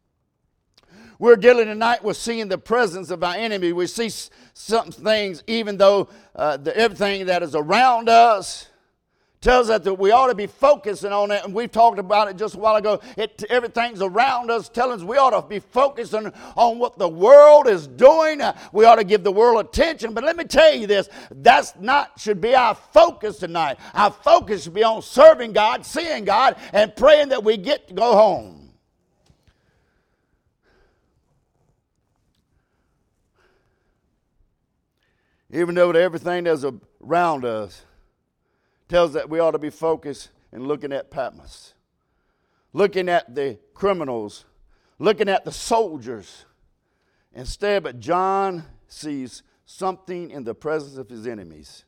We're 1.19 1.35
dealing 1.35 1.65
tonight 1.65 2.03
with 2.03 2.15
seeing 2.15 2.47
the 2.47 2.57
presence 2.57 3.09
of 3.09 3.23
our 3.23 3.35
enemy. 3.35 3.73
We 3.73 3.87
see 3.87 4.09
some 4.53 4.91
things, 4.91 5.43
even 5.47 5.77
though 5.77 6.09
uh, 6.35 6.57
the, 6.57 6.77
everything 6.77 7.25
that 7.25 7.43
is 7.43 7.55
around 7.55 8.07
us 8.07 8.67
tells 9.41 9.69
us 9.69 9.81
that 9.83 9.93
we 9.93 10.11
ought 10.11 10.27
to 10.27 10.35
be 10.35 10.47
focusing 10.47 11.11
on 11.11 11.31
it, 11.31 11.43
and 11.43 11.53
we've 11.53 11.71
talked 11.71 11.99
about 11.99 12.27
it 12.27 12.37
just 12.37 12.55
a 12.55 12.57
while 12.57 12.75
ago. 12.75 12.99
It, 13.15 13.43
everything's 13.49 14.01
around 14.01 14.49
us 14.49 14.69
telling 14.69 14.99
us 14.99 15.03
we 15.03 15.17
ought 15.17 15.39
to 15.39 15.47
be 15.47 15.59
focusing 15.59 16.31
on 16.55 16.79
what 16.79 16.97
the 16.97 17.07
world 17.07 17.67
is 17.67 17.87
doing. 17.87 18.41
We 18.71 18.85
ought 18.85 18.95
to 18.95 19.03
give 19.03 19.23
the 19.23 19.31
world 19.31 19.63
attention. 19.65 20.13
But 20.13 20.23
let 20.23 20.37
me 20.37 20.43
tell 20.43 20.73
you 20.73 20.87
this: 20.87 21.09
that's 21.31 21.73
not 21.79 22.19
should 22.19 22.41
be 22.41 22.55
our 22.55 22.75
focus 22.75 23.37
tonight. 23.37 23.77
Our 23.93 24.11
focus 24.11 24.63
should 24.63 24.73
be 24.73 24.83
on 24.83 25.01
serving 25.01 25.53
God, 25.53 25.85
seeing 25.85 26.25
God, 26.25 26.55
and 26.73 26.95
praying 26.95 27.29
that 27.29 27.43
we 27.43 27.57
get 27.57 27.87
to 27.89 27.93
go 27.93 28.13
home. 28.13 28.63
Even 35.49 35.75
though 35.75 35.91
everything 35.91 36.43
that's 36.43 36.65
around 37.01 37.45
us 37.45 37.85
tells 38.87 39.13
that 39.13 39.29
we 39.29 39.39
ought 39.39 39.51
to 39.51 39.59
be 39.59 39.69
focused 39.69 40.29
and 40.51 40.67
looking 40.67 40.93
at 40.93 41.11
Patmos, 41.11 41.73
looking 42.73 43.09
at 43.09 43.35
the 43.35 43.59
criminals, 43.73 44.45
looking 44.99 45.29
at 45.29 45.45
the 45.45 45.51
soldiers. 45.51 46.45
Instead, 47.33 47.83
but 47.83 47.99
John 47.99 48.63
sees 48.87 49.43
something 49.65 50.31
in 50.31 50.43
the 50.43 50.55
presence 50.55 50.97
of 50.97 51.09
his 51.09 51.27
enemies. 51.27 51.85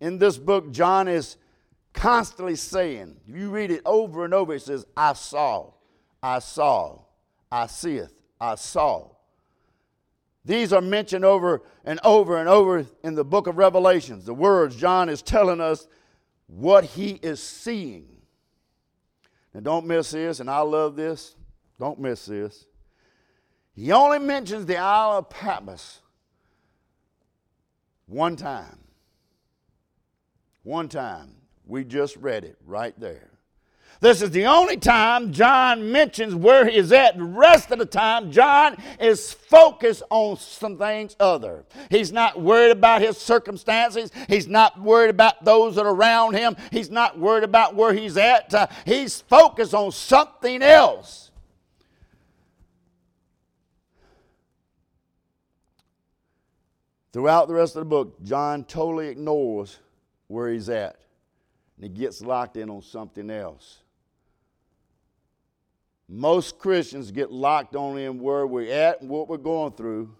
In 0.00 0.18
this 0.18 0.38
book, 0.38 0.72
John 0.72 1.08
is 1.08 1.36
constantly 1.92 2.56
saying, 2.56 3.16
you 3.26 3.50
read 3.50 3.70
it 3.70 3.82
over 3.84 4.24
and 4.24 4.32
over, 4.32 4.54
it 4.54 4.62
says, 4.62 4.86
I 4.96 5.12
saw, 5.12 5.72
I 6.22 6.38
saw, 6.38 7.02
I 7.52 7.66
seeth, 7.66 8.12
I 8.40 8.54
saw. 8.54 9.10
These 10.44 10.72
are 10.72 10.80
mentioned 10.80 11.24
over 11.24 11.62
and 11.84 12.00
over 12.02 12.38
and 12.38 12.48
over 12.48 12.86
in 13.04 13.14
the 13.14 13.24
book 13.24 13.46
of 13.46 13.58
Revelations. 13.58 14.24
The 14.24 14.34
words 14.34 14.76
John 14.76 15.08
is 15.08 15.22
telling 15.22 15.60
us 15.60 15.86
what 16.46 16.84
he 16.84 17.12
is 17.22 17.42
seeing. 17.42 18.06
Now, 19.52 19.60
don't 19.60 19.86
miss 19.86 20.12
this, 20.12 20.40
and 20.40 20.48
I 20.48 20.60
love 20.60 20.96
this. 20.96 21.34
Don't 21.78 21.98
miss 21.98 22.26
this. 22.26 22.66
He 23.74 23.92
only 23.92 24.18
mentions 24.18 24.66
the 24.66 24.76
Isle 24.76 25.18
of 25.18 25.30
Patmos 25.30 26.00
one 28.06 28.36
time. 28.36 28.78
One 30.62 30.88
time. 30.88 31.34
We 31.66 31.84
just 31.84 32.16
read 32.16 32.44
it 32.44 32.58
right 32.66 32.98
there. 32.98 33.29
This 34.00 34.22
is 34.22 34.30
the 34.30 34.46
only 34.46 34.78
time 34.78 35.30
John 35.30 35.92
mentions 35.92 36.34
where 36.34 36.66
he 36.66 36.78
is 36.78 36.90
at. 36.90 37.18
The 37.18 37.24
rest 37.24 37.70
of 37.70 37.78
the 37.78 37.84
time, 37.84 38.32
John 38.32 38.78
is 38.98 39.30
focused 39.30 40.02
on 40.08 40.38
some 40.38 40.78
things 40.78 41.14
other. 41.20 41.66
He's 41.90 42.10
not 42.10 42.40
worried 42.40 42.70
about 42.70 43.02
his 43.02 43.18
circumstances. 43.18 44.10
He's 44.26 44.48
not 44.48 44.80
worried 44.80 45.10
about 45.10 45.44
those 45.44 45.74
that 45.74 45.84
are 45.84 45.94
around 45.94 46.34
him. 46.34 46.56
He's 46.72 46.88
not 46.90 47.18
worried 47.18 47.44
about 47.44 47.74
where 47.74 47.92
he's 47.92 48.16
at. 48.16 48.54
Uh, 48.54 48.68
he's 48.86 49.20
focused 49.20 49.74
on 49.74 49.92
something 49.92 50.62
else. 50.62 51.30
Throughout 57.12 57.48
the 57.48 57.54
rest 57.54 57.76
of 57.76 57.80
the 57.80 57.90
book, 57.90 58.22
John 58.22 58.64
totally 58.64 59.08
ignores 59.08 59.78
where 60.28 60.50
he's 60.50 60.70
at. 60.70 60.96
And 61.76 61.84
he 61.84 61.90
gets 61.90 62.22
locked 62.22 62.56
in 62.56 62.70
on 62.70 62.80
something 62.80 63.28
else. 63.30 63.79
Most 66.12 66.58
Christians 66.58 67.12
get 67.12 67.30
locked 67.30 67.76
only 67.76 68.04
in 68.04 68.18
where 68.18 68.44
we're 68.44 68.72
at 68.72 69.00
and 69.00 69.08
what 69.08 69.28
we're 69.28 69.36
going 69.36 69.72
through, 69.74 70.12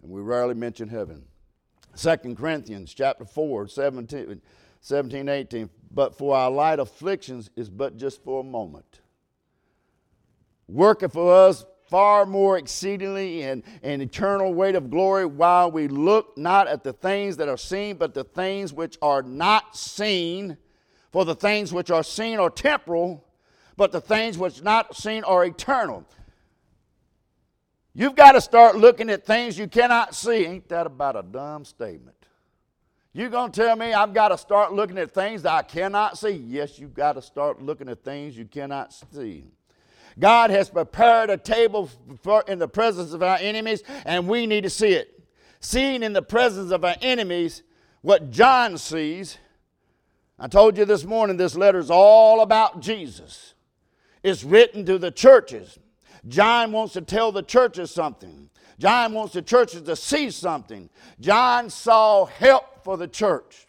and 0.00 0.10
we 0.12 0.20
rarely 0.20 0.54
mention 0.54 0.88
heaven. 0.88 1.24
2 1.96 2.36
Corinthians 2.36 2.94
chapter 2.94 3.24
4, 3.24 3.66
17, 3.66 4.40
17, 4.80 5.28
18. 5.28 5.70
But 5.90 6.16
for 6.16 6.36
our 6.36 6.48
light 6.48 6.78
afflictions 6.78 7.50
is 7.56 7.68
but 7.68 7.96
just 7.96 8.22
for 8.22 8.40
a 8.40 8.44
moment. 8.44 9.00
Working 10.68 11.08
for 11.08 11.34
us 11.34 11.64
far 11.88 12.26
more 12.26 12.56
exceedingly 12.56 13.42
and 13.42 13.64
an 13.82 14.00
eternal 14.00 14.54
weight 14.54 14.76
of 14.76 14.90
glory 14.90 15.26
while 15.26 15.72
we 15.72 15.88
look 15.88 16.38
not 16.38 16.68
at 16.68 16.84
the 16.84 16.92
things 16.92 17.36
that 17.38 17.48
are 17.48 17.56
seen, 17.56 17.96
but 17.96 18.14
the 18.14 18.24
things 18.24 18.72
which 18.72 18.96
are 19.02 19.22
not 19.22 19.76
seen. 19.76 20.56
For 21.14 21.24
the 21.24 21.36
things 21.36 21.72
which 21.72 21.92
are 21.92 22.02
seen 22.02 22.40
are 22.40 22.50
temporal, 22.50 23.24
but 23.76 23.92
the 23.92 24.00
things 24.00 24.36
which 24.36 24.60
are 24.60 24.64
not 24.64 24.96
seen 24.96 25.22
are 25.22 25.44
eternal. 25.44 26.04
You've 27.94 28.16
got 28.16 28.32
to 28.32 28.40
start 28.40 28.74
looking 28.74 29.08
at 29.08 29.24
things 29.24 29.56
you 29.56 29.68
cannot 29.68 30.16
see. 30.16 30.44
Ain't 30.44 30.68
that 30.70 30.88
about 30.88 31.14
a 31.14 31.22
dumb 31.22 31.64
statement? 31.64 32.16
You're 33.12 33.30
going 33.30 33.52
to 33.52 33.60
tell 33.60 33.76
me 33.76 33.92
I've 33.92 34.12
got 34.12 34.30
to 34.30 34.38
start 34.38 34.72
looking 34.72 34.98
at 34.98 35.14
things 35.14 35.42
that 35.42 35.52
I 35.52 35.62
cannot 35.62 36.18
see? 36.18 36.30
Yes, 36.32 36.80
you've 36.80 36.94
got 36.94 37.12
to 37.12 37.22
start 37.22 37.62
looking 37.62 37.88
at 37.88 38.02
things 38.02 38.36
you 38.36 38.46
cannot 38.46 38.92
see. 39.12 39.44
God 40.18 40.50
has 40.50 40.68
prepared 40.68 41.30
a 41.30 41.36
table 41.36 41.90
for, 42.24 42.42
in 42.48 42.58
the 42.58 42.66
presence 42.66 43.12
of 43.12 43.22
our 43.22 43.38
enemies, 43.40 43.84
and 44.04 44.26
we 44.26 44.48
need 44.48 44.64
to 44.64 44.70
see 44.70 44.94
it. 44.94 45.22
Seeing 45.60 46.02
in 46.02 46.12
the 46.12 46.22
presence 46.22 46.72
of 46.72 46.84
our 46.84 46.96
enemies 47.00 47.62
what 48.00 48.32
John 48.32 48.76
sees 48.78 49.38
I 50.38 50.48
told 50.48 50.76
you 50.76 50.84
this 50.84 51.04
morning 51.04 51.36
this 51.36 51.54
letter 51.54 51.78
is 51.78 51.90
all 51.90 52.40
about 52.40 52.80
Jesus. 52.80 53.54
It's 54.22 54.42
written 54.42 54.84
to 54.86 54.98
the 54.98 55.10
churches. 55.10 55.78
John 56.26 56.72
wants 56.72 56.94
to 56.94 57.02
tell 57.02 57.30
the 57.30 57.42
churches 57.42 57.90
something. 57.90 58.48
John 58.78 59.12
wants 59.12 59.34
the 59.34 59.42
churches 59.42 59.82
to 59.82 59.94
see 59.94 60.30
something. 60.30 60.90
John 61.20 61.70
saw 61.70 62.24
help 62.24 62.82
for 62.82 62.96
the 62.96 63.06
church. 63.06 63.66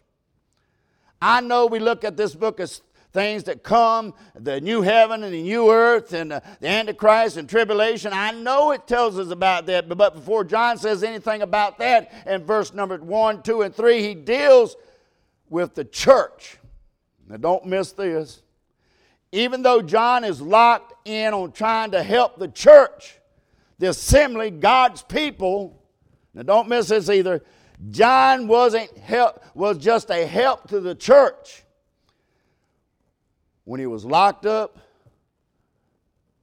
I 1.20 1.40
know 1.40 1.66
we 1.66 1.78
look 1.78 2.04
at 2.04 2.16
this 2.16 2.34
book 2.34 2.58
as 2.58 2.82
things 3.12 3.44
that 3.44 3.62
come, 3.62 4.12
the 4.34 4.60
new 4.60 4.82
heaven 4.82 5.22
and 5.22 5.32
the 5.32 5.42
new 5.42 5.70
earth 5.70 6.12
and 6.12 6.34
uh, 6.34 6.40
the, 6.60 6.68
Antichrist 6.68 7.38
and 7.38 7.48
tribulation. 7.48 8.12
I 8.12 8.32
know 8.32 8.72
it 8.72 8.86
tells 8.86 9.18
us 9.18 9.30
about 9.30 9.64
that, 9.66 9.88
but 9.88 10.14
before 10.14 10.44
John 10.44 10.76
says 10.76 11.02
anything 11.02 11.40
about 11.40 11.78
that 11.78 12.12
in 12.26 12.44
verse 12.44 12.74
number 12.74 12.98
1, 12.98 13.42
2, 13.42 13.62
and 13.62 13.74
3, 13.74 14.02
he 14.02 14.14
deals 14.14 14.76
with 15.48 15.74
the 15.74 15.84
church. 15.84 16.58
Now, 17.28 17.36
don't 17.36 17.66
miss 17.66 17.92
this. 17.92 18.42
Even 19.32 19.62
though 19.62 19.82
John 19.82 20.24
is 20.24 20.40
locked 20.40 20.94
in 21.06 21.34
on 21.34 21.52
trying 21.52 21.90
to 21.90 22.02
help 22.02 22.38
the 22.38 22.48
church, 22.48 23.18
the 23.78 23.90
assembly, 23.90 24.50
God's 24.50 25.02
people, 25.02 25.82
now 26.32 26.42
don't 26.42 26.68
miss 26.68 26.88
this 26.88 27.10
either. 27.10 27.42
John 27.90 28.46
wasn't 28.46 28.96
help, 28.96 29.44
was 29.54 29.78
just 29.78 30.10
a 30.10 30.26
help 30.26 30.68
to 30.68 30.80
the 30.80 30.94
church. 30.94 31.64
When 33.64 33.80
he 33.80 33.86
was 33.86 34.04
locked 34.04 34.46
up, 34.46 34.78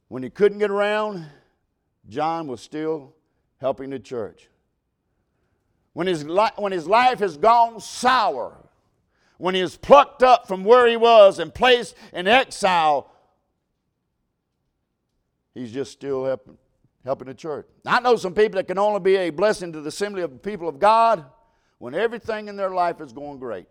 when 0.08 0.22
he 0.22 0.30
couldn't 0.30 0.58
get 0.58 0.70
around, 0.70 1.26
John 2.08 2.46
was 2.46 2.60
still 2.60 3.14
helping 3.60 3.90
the 3.90 3.98
church. 3.98 4.48
When 5.94 6.06
his, 6.06 6.24
li- 6.24 6.50
when 6.56 6.72
his 6.72 6.86
life 6.86 7.20
has 7.20 7.36
gone 7.36 7.80
sour, 7.80 8.63
when 9.38 9.54
he 9.54 9.62
was 9.62 9.76
plucked 9.76 10.22
up 10.22 10.46
from 10.46 10.64
where 10.64 10.86
he 10.86 10.96
was 10.96 11.38
and 11.38 11.54
placed 11.54 11.94
in 12.12 12.26
exile, 12.26 13.10
he's 15.54 15.72
just 15.72 15.92
still 15.92 16.24
helping, 16.24 16.56
helping 17.04 17.28
the 17.28 17.34
church. 17.34 17.66
I 17.84 18.00
know 18.00 18.16
some 18.16 18.34
people 18.34 18.56
that 18.56 18.68
can 18.68 18.78
only 18.78 19.00
be 19.00 19.16
a 19.16 19.30
blessing 19.30 19.72
to 19.72 19.80
the 19.80 19.88
assembly 19.88 20.22
of 20.22 20.32
the 20.32 20.38
people 20.38 20.68
of 20.68 20.78
God 20.78 21.24
when 21.78 21.94
everything 21.94 22.48
in 22.48 22.56
their 22.56 22.70
life 22.70 23.00
is 23.00 23.12
going 23.12 23.38
great. 23.38 23.66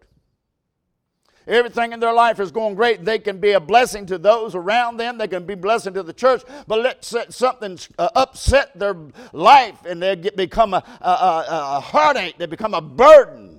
Everything 1.46 1.92
in 1.92 2.00
their 2.00 2.14
life 2.14 2.40
is 2.40 2.52
going 2.52 2.76
great. 2.76 3.04
They 3.04 3.20
can 3.20 3.40
be 3.40 3.52
a 3.52 3.60
blessing 3.60 4.06
to 4.06 4.18
those 4.18 4.56
around 4.56 4.98
them. 4.98 5.18
They 5.18 5.28
can 5.28 5.46
be 5.46 5.54
a 5.54 5.58
blessing 5.58 5.94
to 5.96 6.04
the 6.04 6.14
church. 6.14 6.42
But 6.68 6.80
let 6.80 7.04
something 7.04 7.78
uh, 7.98 8.10
upset 8.16 8.78
their 8.80 8.96
life 9.34 9.86
and 9.86 10.02
they 10.02 10.16
get, 10.16 10.38
become 10.38 10.74
a, 10.74 10.84
a, 11.02 11.46
a 11.50 11.80
heartache. 11.82 12.38
They 12.38 12.46
become 12.46 12.74
a 12.74 12.82
burden. 12.82 13.53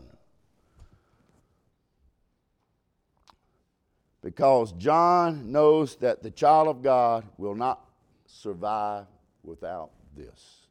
Because 4.25 4.73
John 4.73 5.52
knows 5.52 5.97
that 5.97 6.23
the 6.23 6.31
child 6.31 6.66
of 6.66 6.83
God 6.83 7.26
will 7.37 7.54
not 7.54 7.85
survive 8.26 9.04
without 9.43 9.90
this. 10.16 10.66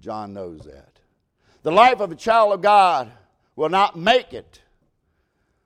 John 0.00 0.32
knows 0.32 0.60
that. 0.60 1.00
The 1.64 1.72
life 1.72 1.98
of 1.98 2.12
a 2.12 2.14
child 2.14 2.52
of 2.52 2.62
God 2.62 3.10
will 3.56 3.70
not 3.70 3.98
make 3.98 4.32
it 4.32 4.60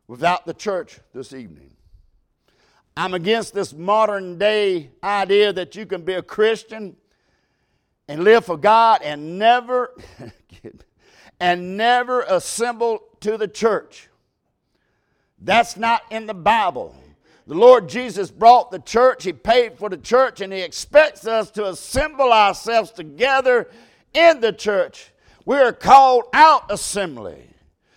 without 0.07 0.47
the 0.47 0.55
church 0.55 0.99
this 1.13 1.35
evening. 1.35 1.73
I'm 2.97 3.13
against 3.13 3.53
this 3.53 3.75
modern 3.75 4.39
day 4.39 4.91
idea 5.05 5.53
that 5.53 5.77
you 5.77 5.85
can 5.85 6.03
be 6.03 6.15
a 6.15 6.23
Christian 6.23 6.97
and 8.09 8.25
live 8.25 8.47
for 8.47 8.57
God 8.57 9.03
and 9.03 9.39
never 9.39 9.95
and 11.41 11.77
never 11.77 12.23
assemble 12.23 13.01
to 13.21 13.37
the 13.37 13.47
church. 13.47 14.09
That's 15.41 15.77
not 15.77 16.03
in 16.11 16.27
the 16.27 16.35
Bible. 16.35 16.95
The 17.47 17.55
Lord 17.55 17.89
Jesus 17.89 18.31
brought 18.31 18.71
the 18.71 18.79
church, 18.79 19.25
He 19.25 19.33
paid 19.33 19.79
for 19.79 19.89
the 19.89 19.97
church, 19.97 20.43
and 20.43 20.53
He 20.53 20.61
expects 20.61 21.27
us 21.27 21.51
to 21.53 21.69
assemble 21.69 22.33
ourselves 22.33 22.91
together 22.91 23.71
in 24.13 24.41
the 24.41 24.53
church. 24.53 25.13
We 25.47 25.57
are 25.57 25.73
called 25.73 26.25
out 26.35 26.71
assembly. 26.71 27.45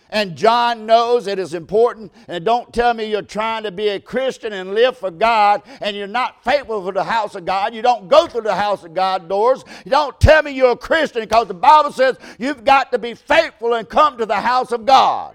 and 0.08 0.36
John 0.36 0.84
knows 0.86 1.26
it 1.26 1.38
is 1.38 1.54
important. 1.54 2.12
And 2.28 2.44
don't 2.44 2.72
tell 2.72 2.92
me 2.94 3.04
you're 3.04 3.22
trying 3.22 3.62
to 3.62 3.70
be 3.70 3.88
a 3.88 3.98
Christian 4.00 4.52
and 4.52 4.74
live 4.74 4.96
for 4.96 5.10
God 5.10 5.62
and 5.80 5.96
you're 5.96 6.06
not 6.06 6.44
faithful 6.44 6.84
for 6.84 6.92
the 6.92 7.04
house 7.04 7.34
of 7.34 7.46
God. 7.46 7.74
You 7.74 7.80
don't 7.80 8.08
go 8.08 8.26
through 8.26 8.42
the 8.42 8.54
house 8.54 8.84
of 8.84 8.92
God 8.92 9.28
doors. 9.28 9.64
You 9.84 9.90
don't 9.90 10.18
tell 10.20 10.42
me 10.42 10.50
you're 10.50 10.72
a 10.72 10.76
Christian 10.76 11.22
because 11.22 11.48
the 11.48 11.54
Bible 11.54 11.92
says 11.92 12.18
you've 12.38 12.62
got 12.62 12.92
to 12.92 12.98
be 12.98 13.14
faithful 13.14 13.72
and 13.72 13.88
come 13.88 14.18
to 14.18 14.26
the 14.26 14.40
house 14.40 14.70
of 14.70 14.84
God. 14.84 15.34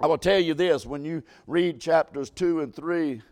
I 0.00 0.06
will 0.06 0.18
tell 0.18 0.40
you 0.40 0.54
this 0.54 0.86
when 0.86 1.04
you 1.04 1.22
read 1.46 1.80
chapters 1.80 2.30
2 2.30 2.60
and 2.60 2.74
3, 2.74 3.22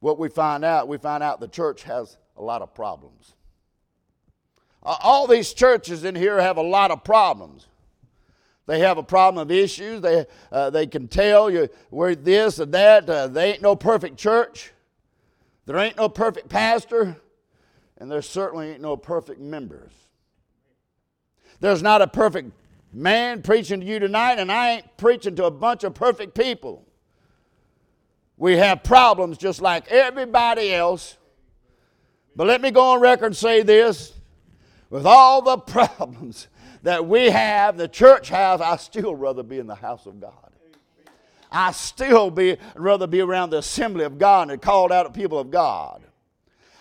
what 0.00 0.18
we 0.18 0.28
find 0.28 0.64
out, 0.64 0.86
we 0.86 0.98
find 0.98 1.22
out 1.22 1.40
the 1.40 1.48
church 1.48 1.82
has 1.84 2.18
a 2.36 2.42
lot 2.42 2.60
of 2.60 2.74
problems. 2.74 3.34
All 4.82 5.26
these 5.26 5.52
churches 5.54 6.04
in 6.04 6.14
here 6.14 6.40
have 6.40 6.56
a 6.56 6.62
lot 6.62 6.90
of 6.90 7.02
problems. 7.02 7.66
They 8.66 8.80
have 8.80 8.98
a 8.98 9.02
problem 9.02 9.42
of 9.42 9.50
issues. 9.50 10.02
They, 10.02 10.26
uh, 10.52 10.70
they 10.70 10.86
can 10.86 11.08
tell 11.08 11.50
you 11.50 11.68
we're 11.90 12.14
this 12.14 12.58
and 12.58 12.72
that. 12.72 13.08
Uh, 13.08 13.26
they 13.26 13.52
ain't 13.52 13.62
no 13.62 13.74
perfect 13.74 14.18
church. 14.18 14.72
There 15.64 15.78
ain't 15.78 15.96
no 15.96 16.08
perfect 16.08 16.48
pastor. 16.48 17.16
And 17.96 18.10
there 18.10 18.22
certainly 18.22 18.70
ain't 18.70 18.82
no 18.82 18.96
perfect 18.96 19.40
members. 19.40 19.90
There's 21.60 21.82
not 21.82 22.02
a 22.02 22.06
perfect 22.06 22.52
man 22.92 23.42
preaching 23.42 23.80
to 23.80 23.86
you 23.86 23.98
tonight, 23.98 24.38
and 24.38 24.50
I 24.50 24.70
ain't 24.70 24.96
preaching 24.96 25.36
to 25.36 25.44
a 25.44 25.50
bunch 25.50 25.84
of 25.84 25.94
perfect 25.94 26.34
people. 26.34 26.86
We 28.36 28.56
have 28.56 28.82
problems 28.82 29.36
just 29.36 29.60
like 29.60 29.88
everybody 29.88 30.72
else. 30.72 31.16
But 32.36 32.46
let 32.46 32.60
me 32.60 32.70
go 32.70 32.92
on 32.92 33.00
record 33.00 33.26
and 33.26 33.36
say 33.36 33.62
this 33.62 34.12
with 34.90 35.06
all 35.06 35.42
the 35.42 35.58
problems 35.72 36.48
that 36.82 37.06
we 37.06 37.30
have, 37.30 37.76
the 37.76 37.88
church 37.88 38.28
has, 38.28 38.60
I 38.60 38.76
still 38.76 39.14
rather 39.14 39.42
be 39.42 39.58
in 39.58 39.66
the 39.66 39.74
house 39.74 40.06
of 40.06 40.20
God. 40.20 40.32
I 41.50 41.72
still 41.72 42.30
be 42.30 42.58
rather 42.76 43.06
be 43.06 43.20
around 43.20 43.50
the 43.50 43.58
assembly 43.58 44.04
of 44.04 44.18
God 44.18 44.50
and 44.50 44.60
called 44.60 44.92
out 44.92 45.12
people 45.14 45.38
of 45.38 45.50
God. 45.50 46.02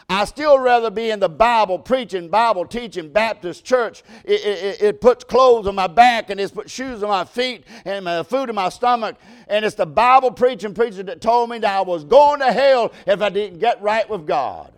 I 0.10 0.24
still 0.24 0.58
rather 0.58 0.90
be 0.90 1.10
in 1.10 1.20
the 1.20 1.28
Bible 1.28 1.78
preaching, 1.78 2.30
Bible 2.30 2.66
teaching, 2.66 3.10
Baptist 3.10 3.66
church. 3.66 4.04
It, 4.24 4.40
it, 4.46 4.82
it, 4.82 5.02
puts 5.02 5.26
clothes 5.26 5.68
on 5.68 5.76
my 5.76 5.88
back 5.88 6.30
and 6.30 6.40
it's 6.40 6.52
put 6.52 6.70
shoes 6.70 7.04
on 7.04 7.10
my 7.10 7.26
feet 7.26 7.66
and 7.84 8.06
my 8.06 8.24
food 8.24 8.48
in 8.48 8.56
my 8.56 8.70
stomach. 8.70 9.18
And 9.50 9.66
it's 9.66 9.76
the 9.76 9.86
Bible 9.86 10.32
preaching 10.32 10.74
preacher 10.74 11.04
that 11.04 11.20
told 11.20 11.50
me 11.50 11.60
that 11.60 11.76
I 11.76 11.82
was 11.82 12.06
going 12.06 12.40
to 12.40 12.54
hell 12.54 12.94
if 13.06 13.22
I 13.22 13.28
didn't 13.28 13.60
get 13.60 13.82
right 13.82 14.10
with 14.10 14.26
God. 14.26 14.72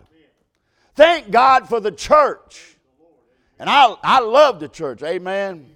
Thank 0.96 1.30
God 1.30 1.68
for 1.68 1.78
the 1.78 1.92
church. 1.92 2.76
And 3.60 3.70
I, 3.70 3.94
I 4.02 4.18
love 4.18 4.58
the 4.58 4.68
church. 4.68 5.00
Amen. 5.04 5.70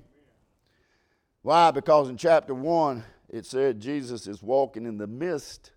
Why? 1.42 1.70
Because 1.70 2.08
in 2.08 2.16
chapter 2.16 2.54
1, 2.54 3.04
it 3.30 3.46
said 3.46 3.78
Jesus 3.78 4.26
is 4.26 4.42
walking 4.42 4.84
in 4.84 4.98
the 4.98 5.06
midst 5.06 5.70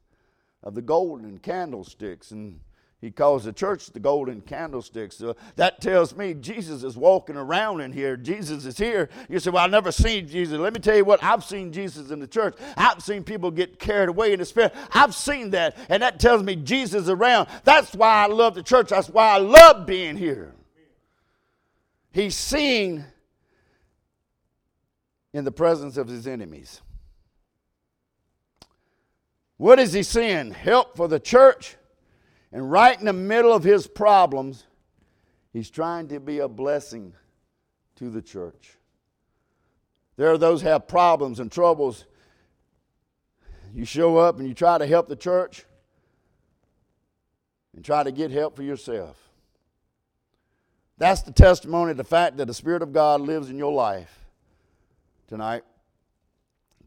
of 0.63 0.73
the 0.73 0.81
golden 0.81 1.37
candlesticks. 1.37 2.31
And 2.31 2.59
he 2.99 3.11
calls 3.11 3.43
the 3.43 3.53
church 3.53 3.91
the 3.91 3.99
golden 3.99 4.41
candlesticks. 4.41 5.17
So 5.17 5.35
that 5.55 5.81
tells 5.81 6.15
me 6.15 6.33
Jesus 6.33 6.83
is 6.83 6.97
walking 6.97 7.35
around 7.35 7.81
in 7.81 7.91
here. 7.91 8.17
Jesus 8.17 8.65
is 8.65 8.75
here. 8.75 9.09
You 9.29 9.39
say, 9.39 9.51
Well, 9.51 9.63
I've 9.63 9.69
never 9.69 9.91
seen 9.91 10.27
Jesus. 10.27 10.57
Let 10.57 10.73
me 10.73 10.79
tell 10.79 10.95
you 10.95 11.05
what, 11.05 11.23
I've 11.23 11.43
seen 11.43 11.71
Jesus 11.71 12.09
in 12.09 12.19
the 12.19 12.27
church. 12.27 12.57
I've 12.75 13.03
seen 13.03 13.23
people 13.23 13.51
get 13.51 13.77
carried 13.77 14.09
away 14.09 14.33
in 14.33 14.39
the 14.39 14.45
spirit. 14.45 14.73
I've 14.91 15.13
seen 15.13 15.51
that. 15.51 15.77
And 15.89 16.01
that 16.01 16.19
tells 16.19 16.41
me 16.41 16.55
Jesus 16.55 17.03
is 17.03 17.09
around. 17.09 17.49
That's 17.63 17.93
why 17.93 18.23
I 18.23 18.27
love 18.27 18.55
the 18.55 18.63
church. 18.63 18.89
That's 18.89 19.09
why 19.09 19.29
I 19.29 19.37
love 19.37 19.85
being 19.85 20.17
here. 20.17 20.55
He's 22.11 22.35
seen 22.35 23.05
in 25.33 25.45
the 25.45 25.51
presence 25.51 25.97
of 25.97 26.07
his 26.07 26.25
enemies. 26.25 26.81
What 29.57 29.77
is 29.77 29.93
he 29.93 30.01
seeing? 30.01 30.49
Help 30.49 30.97
for 30.97 31.07
the 31.07 31.19
church 31.19 31.75
and 32.51 32.71
right 32.71 32.97
in 32.97 33.05
the 33.05 33.13
middle 33.13 33.53
of 33.53 33.63
his 33.63 33.87
problems, 33.87 34.65
he's 35.51 35.69
trying 35.69 36.07
to 36.09 36.19
be 36.19 36.39
a 36.39 36.47
blessing 36.47 37.13
to 37.97 38.09
the 38.09 38.21
church. 38.21 38.77
There 40.15 40.31
are 40.31 40.37
those 40.37 40.61
have 40.61 40.87
problems 40.87 41.39
and 41.39 41.51
troubles. 41.51 42.05
You 43.73 43.85
show 43.85 44.17
up 44.17 44.39
and 44.39 44.47
you 44.47 44.53
try 44.53 44.77
to 44.77 44.87
help 44.87 45.07
the 45.07 45.15
church 45.15 45.65
and 47.75 47.83
try 47.83 48.03
to 48.03 48.11
get 48.11 48.31
help 48.31 48.55
for 48.55 48.63
yourself. 48.63 49.17
That's 50.97 51.21
the 51.21 51.31
testimony 51.31 51.91
of 51.91 51.97
the 51.97 52.03
fact 52.03 52.37
that 52.37 52.45
the 52.45 52.53
Spirit 52.53 52.81
of 52.81 52.91
God 52.91 53.21
lives 53.21 53.49
in 53.49 53.57
your 53.57 53.71
life 53.71 54.25
tonight 55.27 55.63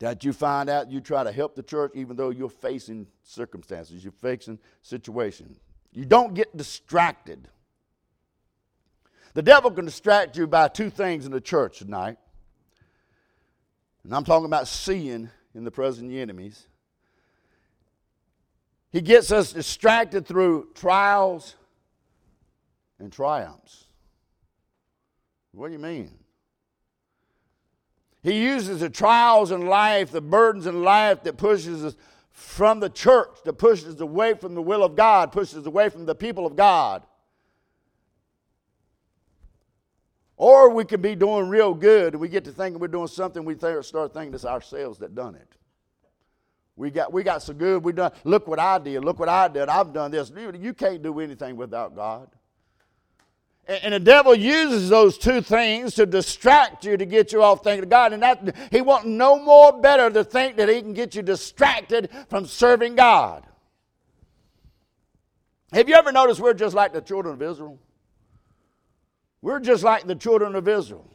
that 0.01 0.25
you 0.25 0.33
find 0.33 0.69
out 0.69 0.91
you 0.91 1.01
try 1.01 1.23
to 1.23 1.31
help 1.31 1.55
the 1.55 1.63
church 1.63 1.93
even 1.95 2.17
though 2.17 2.31
you're 2.31 2.49
facing 2.49 3.07
circumstances, 3.23 4.03
you're 4.03 4.13
facing 4.21 4.59
situations. 4.83 5.61
You 5.93 6.05
don't 6.05 6.35
get 6.35 6.57
distracted. 6.57 7.49
The 9.35 9.43
devil 9.43 9.71
can 9.71 9.85
distract 9.85 10.37
you 10.37 10.47
by 10.47 10.69
two 10.69 10.91
things 10.91 11.27
in 11.27 11.33
the 11.33 11.41
church 11.41 11.79
tonight. 11.79 12.17
And 14.03 14.15
I'm 14.15 14.25
talking 14.25 14.47
about 14.47 14.67
seeing 14.67 15.29
in 15.55 15.65
the 15.65 15.71
the 15.71 16.21
enemies. 16.21 16.67
He 18.91 19.03
gets 19.03 19.31
us 19.31 19.53
distracted 19.53 20.27
through 20.27 20.69
trials 20.75 21.55
and 22.99 23.13
triumphs. 23.13 23.85
What 25.53 25.69
do 25.69 25.73
you 25.75 25.79
mean? 25.79 26.20
He 28.23 28.43
uses 28.43 28.81
the 28.81 28.91
trials 28.91 29.51
in 29.51 29.67
life, 29.67 30.11
the 30.11 30.21
burdens 30.21 30.67
in 30.67 30.83
life 30.83 31.23
that 31.23 31.39
pushes 31.39 31.85
us 31.85 31.97
from 32.31 32.81
the 32.81 32.91
church, 32.91 33.31
that 33.45 33.55
pushes 33.55 33.95
us 33.95 34.01
away 34.01 34.35
from 34.35 34.55
the 34.55 34.63
will 34.63 34.83
of 34.83 34.95
God, 34.95 35.33
pushes 35.33 35.59
us 35.59 35.67
away 35.67 35.89
from 35.89 36.07
the 36.07 36.15
people 36.15 36.47
of 36.47 36.57
God. 36.57 37.03
Or 40.37 40.71
we 40.71 40.85
could 40.85 41.03
be 41.03 41.15
doing 41.15 41.49
real 41.49 41.75
good 41.75 42.15
and 42.15 42.21
we 42.21 42.29
get 42.29 42.45
to 42.45 42.53
thinking 42.53 42.81
we're 42.81 42.89
doing 42.89 43.09
something, 43.09 43.45
we 43.45 43.57
start 43.57 44.15
thinking 44.15 44.35
it's 44.35 44.45
ourselves 44.45 44.99
that 44.99 45.15
done 45.15 45.35
it. 45.35 45.57
We 46.77 46.91
got, 46.91 47.13
we 47.13 47.23
got 47.23 47.43
so 47.43 47.53
good, 47.53 47.85
we 47.85 47.93
done, 47.93 48.13
look 48.25 48.49
what 48.49 48.59
I 48.59 48.79
did, 48.79 49.05
look 49.05 49.19
what 49.19 49.29
I 49.29 49.49
did, 49.49 49.69
I've 49.69 49.93
done 49.93 50.11
this. 50.11 50.33
You 50.35 50.73
can't 50.73 51.03
do 51.03 51.21
anything 51.21 51.57
without 51.57 51.95
God. 51.95 52.31
And 53.67 53.95
the 53.95 54.01
devil 54.01 54.35
uses 54.35 54.89
those 54.89 55.17
two 55.17 55.41
things 55.41 55.95
to 55.95 56.07
distract 56.07 56.85
you 56.85 56.97
to 56.97 57.07
get 57.07 57.33
you 57.33 57.43
off 57.43 57.63
thinking 57.63 57.85
of 57.85 57.89
God. 57.89 58.13
And 58.13 58.23
that 58.23 58.57
he 58.73 58.81
wants 58.81 59.07
no 59.07 59.39
more 59.39 59.81
better 59.81 60.11
to 60.11 60.25
think 60.25 60.57
that 60.57 60.69
he 60.69 60.81
can 60.81 60.93
get 60.93 61.15
you 61.15 61.23
distracted 61.23 62.11
from 62.29 62.47
serving 62.47 62.97
God. 62.97 63.45
Have 65.73 65.89
you 65.89 65.95
ever 65.95 66.11
noticed 66.11 66.41
we're 66.41 66.55
just 66.55 66.75
like 66.75 66.93
the 66.93 67.01
children 67.01 67.35
of 67.35 67.43
Israel? 67.43 67.79
We're 69.41 69.61
just 69.61 69.85
like 69.85 70.07
the 70.07 70.17
children 70.17 70.57
of 70.57 70.67
Israel. 70.67 71.09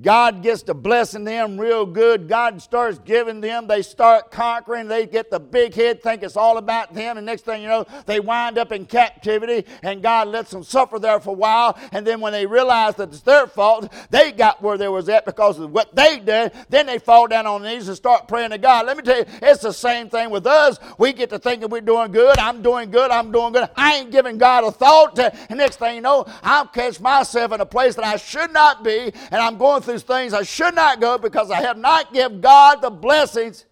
God 0.00 0.42
gets 0.42 0.62
to 0.62 0.74
blessing 0.74 1.24
them 1.24 1.60
real 1.60 1.84
good. 1.84 2.26
God 2.26 2.62
starts 2.62 2.98
giving 2.98 3.42
them. 3.42 3.66
They 3.66 3.82
start 3.82 4.30
conquering. 4.30 4.88
They 4.88 5.06
get 5.06 5.30
the 5.30 5.38
big 5.38 5.74
head, 5.74 6.02
think 6.02 6.22
it's 6.22 6.36
all 6.36 6.56
about 6.56 6.94
them. 6.94 7.18
And 7.18 7.26
next 7.26 7.44
thing 7.44 7.60
you 7.60 7.68
know, 7.68 7.84
they 8.06 8.18
wind 8.18 8.56
up 8.56 8.72
in 8.72 8.86
captivity. 8.86 9.66
And 9.82 10.02
God 10.02 10.28
lets 10.28 10.50
them 10.50 10.64
suffer 10.64 10.98
there 10.98 11.20
for 11.20 11.30
a 11.30 11.34
while. 11.34 11.78
And 11.92 12.06
then 12.06 12.22
when 12.22 12.32
they 12.32 12.46
realize 12.46 12.94
that 12.96 13.10
it's 13.10 13.20
their 13.20 13.46
fault, 13.46 13.92
they 14.08 14.32
got 14.32 14.62
where 14.62 14.78
they 14.78 14.88
was 14.88 15.10
at 15.10 15.26
because 15.26 15.58
of 15.58 15.70
what 15.70 15.94
they 15.94 16.20
did. 16.20 16.52
Then 16.70 16.86
they 16.86 16.98
fall 16.98 17.26
down 17.26 17.46
on 17.46 17.60
their 17.60 17.74
knees 17.74 17.88
and 17.88 17.96
start 17.96 18.28
praying 18.28 18.50
to 18.50 18.58
God. 18.58 18.86
Let 18.86 18.96
me 18.96 19.02
tell 19.02 19.18
you, 19.18 19.26
it's 19.42 19.60
the 19.60 19.72
same 19.72 20.08
thing 20.08 20.30
with 20.30 20.46
us. 20.46 20.78
We 20.96 21.12
get 21.12 21.28
to 21.30 21.38
thinking 21.38 21.68
we're 21.68 21.82
doing 21.82 22.12
good. 22.12 22.38
I'm 22.38 22.62
doing 22.62 22.90
good. 22.90 23.10
I'm 23.10 23.30
doing 23.30 23.52
good. 23.52 23.68
I 23.76 23.96
ain't 23.96 24.10
giving 24.10 24.38
God 24.38 24.64
a 24.64 24.72
thought. 24.72 25.18
And 25.18 25.58
next 25.58 25.76
thing 25.76 25.96
you 25.96 26.00
know, 26.00 26.24
I'll 26.42 26.66
catch 26.66 26.98
myself 26.98 27.52
in 27.52 27.60
a 27.60 27.66
place 27.66 27.94
that 27.96 28.06
I 28.06 28.16
should 28.16 28.54
not 28.54 28.82
be. 28.82 29.12
And 29.30 29.34
I'm 29.34 29.58
going 29.58 29.81
through 29.82 29.98
things 29.98 30.32
I 30.32 30.42
should 30.42 30.74
not 30.74 31.00
go 31.00 31.18
because 31.18 31.50
I 31.50 31.60
have 31.60 31.78
not 31.78 32.12
given 32.12 32.40
God 32.40 32.80
the 32.80 32.90
blessings 32.90 33.66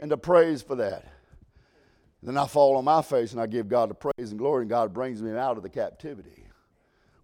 and 0.00 0.10
the 0.10 0.18
praise 0.18 0.62
for 0.62 0.76
that. 0.76 1.04
Then 2.22 2.36
I 2.36 2.46
fall 2.46 2.76
on 2.76 2.84
my 2.84 3.02
face 3.02 3.32
and 3.32 3.40
I 3.40 3.46
give 3.46 3.68
God 3.68 3.90
the 3.90 3.94
praise 3.94 4.30
and 4.30 4.38
glory, 4.38 4.62
and 4.62 4.70
God 4.70 4.92
brings 4.92 5.22
me 5.22 5.30
out 5.36 5.56
of 5.56 5.62
the 5.62 5.68
captivity. 5.68 6.44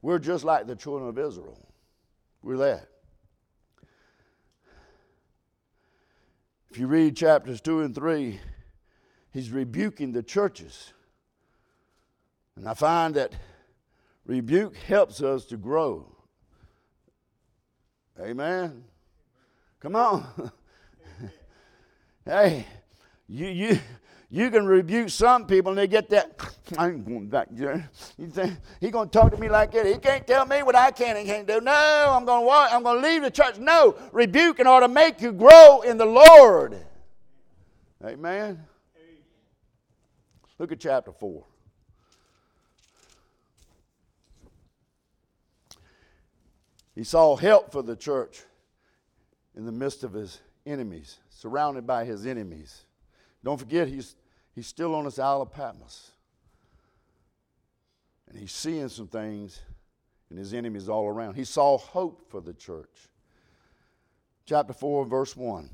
We're 0.00 0.18
just 0.18 0.44
like 0.44 0.66
the 0.66 0.76
children 0.76 1.08
of 1.08 1.18
Israel. 1.18 1.58
We're 2.42 2.56
that. 2.58 2.88
If 6.70 6.78
you 6.78 6.86
read 6.86 7.16
chapters 7.16 7.60
2 7.60 7.82
and 7.82 7.94
3, 7.94 8.40
he's 9.30 9.50
rebuking 9.50 10.12
the 10.12 10.22
churches. 10.22 10.92
And 12.56 12.68
I 12.68 12.74
find 12.74 13.14
that 13.14 13.34
rebuke 14.24 14.76
helps 14.76 15.22
us 15.22 15.44
to 15.46 15.56
grow. 15.56 16.11
Amen. 18.20 18.84
Come 19.80 19.96
on. 19.96 20.50
hey, 22.24 22.66
you, 23.28 23.46
you, 23.46 23.78
You 24.34 24.50
can 24.50 24.64
rebuke 24.64 25.10
some 25.10 25.46
people 25.46 25.72
and 25.72 25.78
they 25.78 25.86
get 25.86 26.08
that, 26.08 26.40
I 26.78 26.88
ain't 26.88 27.04
going 27.04 27.26
back 27.26 27.48
there. 27.50 27.90
You 28.16 28.28
think 28.28 28.54
he 28.80 28.90
gonna 28.90 29.10
talk 29.10 29.30
to 29.30 29.36
me 29.36 29.50
like 29.50 29.72
that? 29.72 29.84
He 29.84 29.98
can't 29.98 30.26
tell 30.26 30.46
me 30.46 30.62
what 30.62 30.74
I 30.74 30.90
can 30.90 31.18
and 31.18 31.26
can't 31.26 31.46
do. 31.46 31.60
No, 31.60 32.14
I'm 32.16 32.24
gonna 32.24 32.46
walk, 32.46 32.70
I'm 32.72 32.82
gonna 32.82 33.02
leave 33.06 33.20
the 33.20 33.30
church. 33.30 33.58
No, 33.58 33.94
rebuking 34.10 34.66
ought 34.66 34.80
to 34.80 34.88
make 34.88 35.20
you 35.20 35.32
grow 35.32 35.82
in 35.82 35.98
the 35.98 36.06
Lord. 36.06 36.78
Amen. 38.02 38.58
Look 40.58 40.72
at 40.72 40.80
chapter 40.80 41.12
4. 41.12 41.44
He 46.94 47.04
saw 47.04 47.36
help 47.36 47.72
for 47.72 47.82
the 47.82 47.96
church 47.96 48.42
in 49.56 49.64
the 49.64 49.72
midst 49.72 50.04
of 50.04 50.12
his 50.12 50.40
enemies, 50.66 51.18
surrounded 51.30 51.86
by 51.86 52.04
his 52.04 52.26
enemies. 52.26 52.84
Don't 53.42 53.58
forget, 53.58 53.88
he's 53.88 54.14
he's 54.54 54.66
still 54.66 54.94
on 54.94 55.04
his 55.04 55.18
Isle 55.18 55.42
of 55.42 55.52
Patmos. 55.52 56.10
And 58.28 58.38
he's 58.38 58.52
seeing 58.52 58.88
some 58.88 59.08
things, 59.08 59.60
and 60.30 60.38
his 60.38 60.54
enemies 60.54 60.88
all 60.88 61.06
around. 61.06 61.34
He 61.34 61.44
saw 61.44 61.76
hope 61.76 62.30
for 62.30 62.40
the 62.40 62.54
church. 62.54 63.08
Chapter 64.46 64.72
4, 64.72 65.04
verse 65.04 65.36
1. 65.36 65.70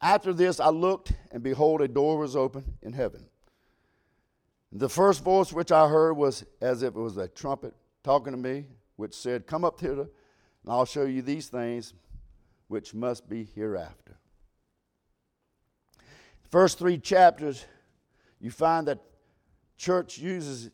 After 0.00 0.32
this, 0.32 0.58
I 0.58 0.68
looked, 0.68 1.12
and 1.30 1.42
behold, 1.42 1.80
a 1.80 1.88
door 1.88 2.18
was 2.18 2.34
open 2.34 2.64
in 2.82 2.92
heaven. 2.92 3.26
The 4.72 4.88
first 4.88 5.22
voice 5.22 5.52
which 5.52 5.70
I 5.70 5.88
heard 5.88 6.14
was 6.14 6.44
as 6.60 6.82
if 6.82 6.96
it 6.96 7.00
was 7.00 7.16
a 7.18 7.28
trumpet 7.28 7.74
talking 8.02 8.32
to 8.32 8.38
me, 8.38 8.66
which 9.02 9.14
said, 9.14 9.46
Come 9.46 9.64
up 9.64 9.80
hither, 9.80 10.08
and 10.62 10.72
I'll 10.72 10.86
show 10.86 11.04
you 11.04 11.20
these 11.20 11.48
things 11.48 11.92
which 12.68 12.94
must 12.94 13.28
be 13.28 13.44
hereafter 13.54 14.16
first 16.52 16.78
three 16.78 16.98
chapters, 16.98 17.64
you 18.38 18.50
find 18.50 18.86
that 18.86 18.98
church 19.78 20.18
uses 20.18 20.70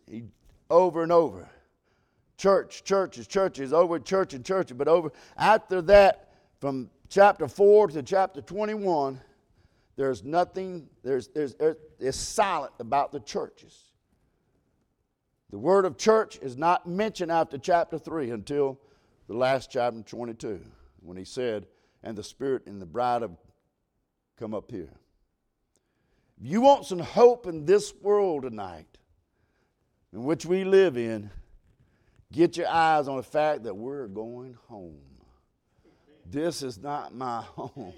over 0.68 1.04
and 1.04 1.12
over. 1.12 1.48
Church, 2.36 2.84
churches, 2.84 3.26
churches, 3.26 3.72
over 3.72 3.98
church 3.98 4.34
and 4.34 4.44
church. 4.44 4.76
But 4.76 4.88
over 4.88 5.12
after 5.36 5.80
that, 5.82 6.34
from 6.60 6.90
chapter 7.08 7.48
4 7.48 7.88
to 7.88 8.02
chapter 8.02 8.42
21, 8.42 9.20
there's 9.96 10.24
nothing, 10.24 10.88
there's, 11.02 11.28
there's, 11.28 11.54
it's 11.98 12.16
silent 12.16 12.72
about 12.80 13.12
the 13.12 13.20
churches. 13.20 13.87
The 15.50 15.58
word 15.58 15.84
of 15.86 15.96
church 15.96 16.38
is 16.42 16.56
not 16.56 16.86
mentioned 16.86 17.32
after 17.32 17.56
chapter 17.56 17.98
3 17.98 18.30
until 18.30 18.78
the 19.28 19.34
last 19.34 19.70
chapter 19.70 20.02
22, 20.02 20.60
when 21.00 21.16
he 21.16 21.24
said, 21.24 21.66
And 22.02 22.16
the 22.16 22.22
Spirit 22.22 22.66
and 22.66 22.80
the 22.80 22.86
bride 22.86 23.22
have 23.22 23.36
come 24.38 24.54
up 24.54 24.70
here. 24.70 24.92
If 26.40 26.50
you 26.50 26.60
want 26.60 26.84
some 26.86 26.98
hope 26.98 27.46
in 27.46 27.64
this 27.64 27.94
world 28.00 28.42
tonight, 28.42 28.98
in 30.12 30.24
which 30.24 30.44
we 30.46 30.64
live 30.64 30.96
in, 30.96 31.30
get 32.30 32.56
your 32.56 32.68
eyes 32.68 33.08
on 33.08 33.16
the 33.16 33.22
fact 33.22 33.64
that 33.64 33.74
we're 33.74 34.06
going 34.06 34.56
home. 34.68 35.00
This 36.30 36.62
is 36.62 36.78
not 36.78 37.14
my 37.14 37.40
home. 37.56 37.94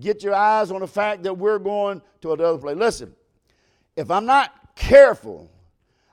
get 0.00 0.22
your 0.22 0.34
eyes 0.34 0.70
on 0.70 0.80
the 0.80 0.86
fact 0.86 1.24
that 1.24 1.36
we're 1.36 1.58
going 1.58 2.00
to 2.22 2.32
another 2.32 2.58
place. 2.58 2.76
Listen, 2.76 3.14
if 3.96 4.10
I'm 4.10 4.24
not 4.24 4.74
careful, 4.74 5.50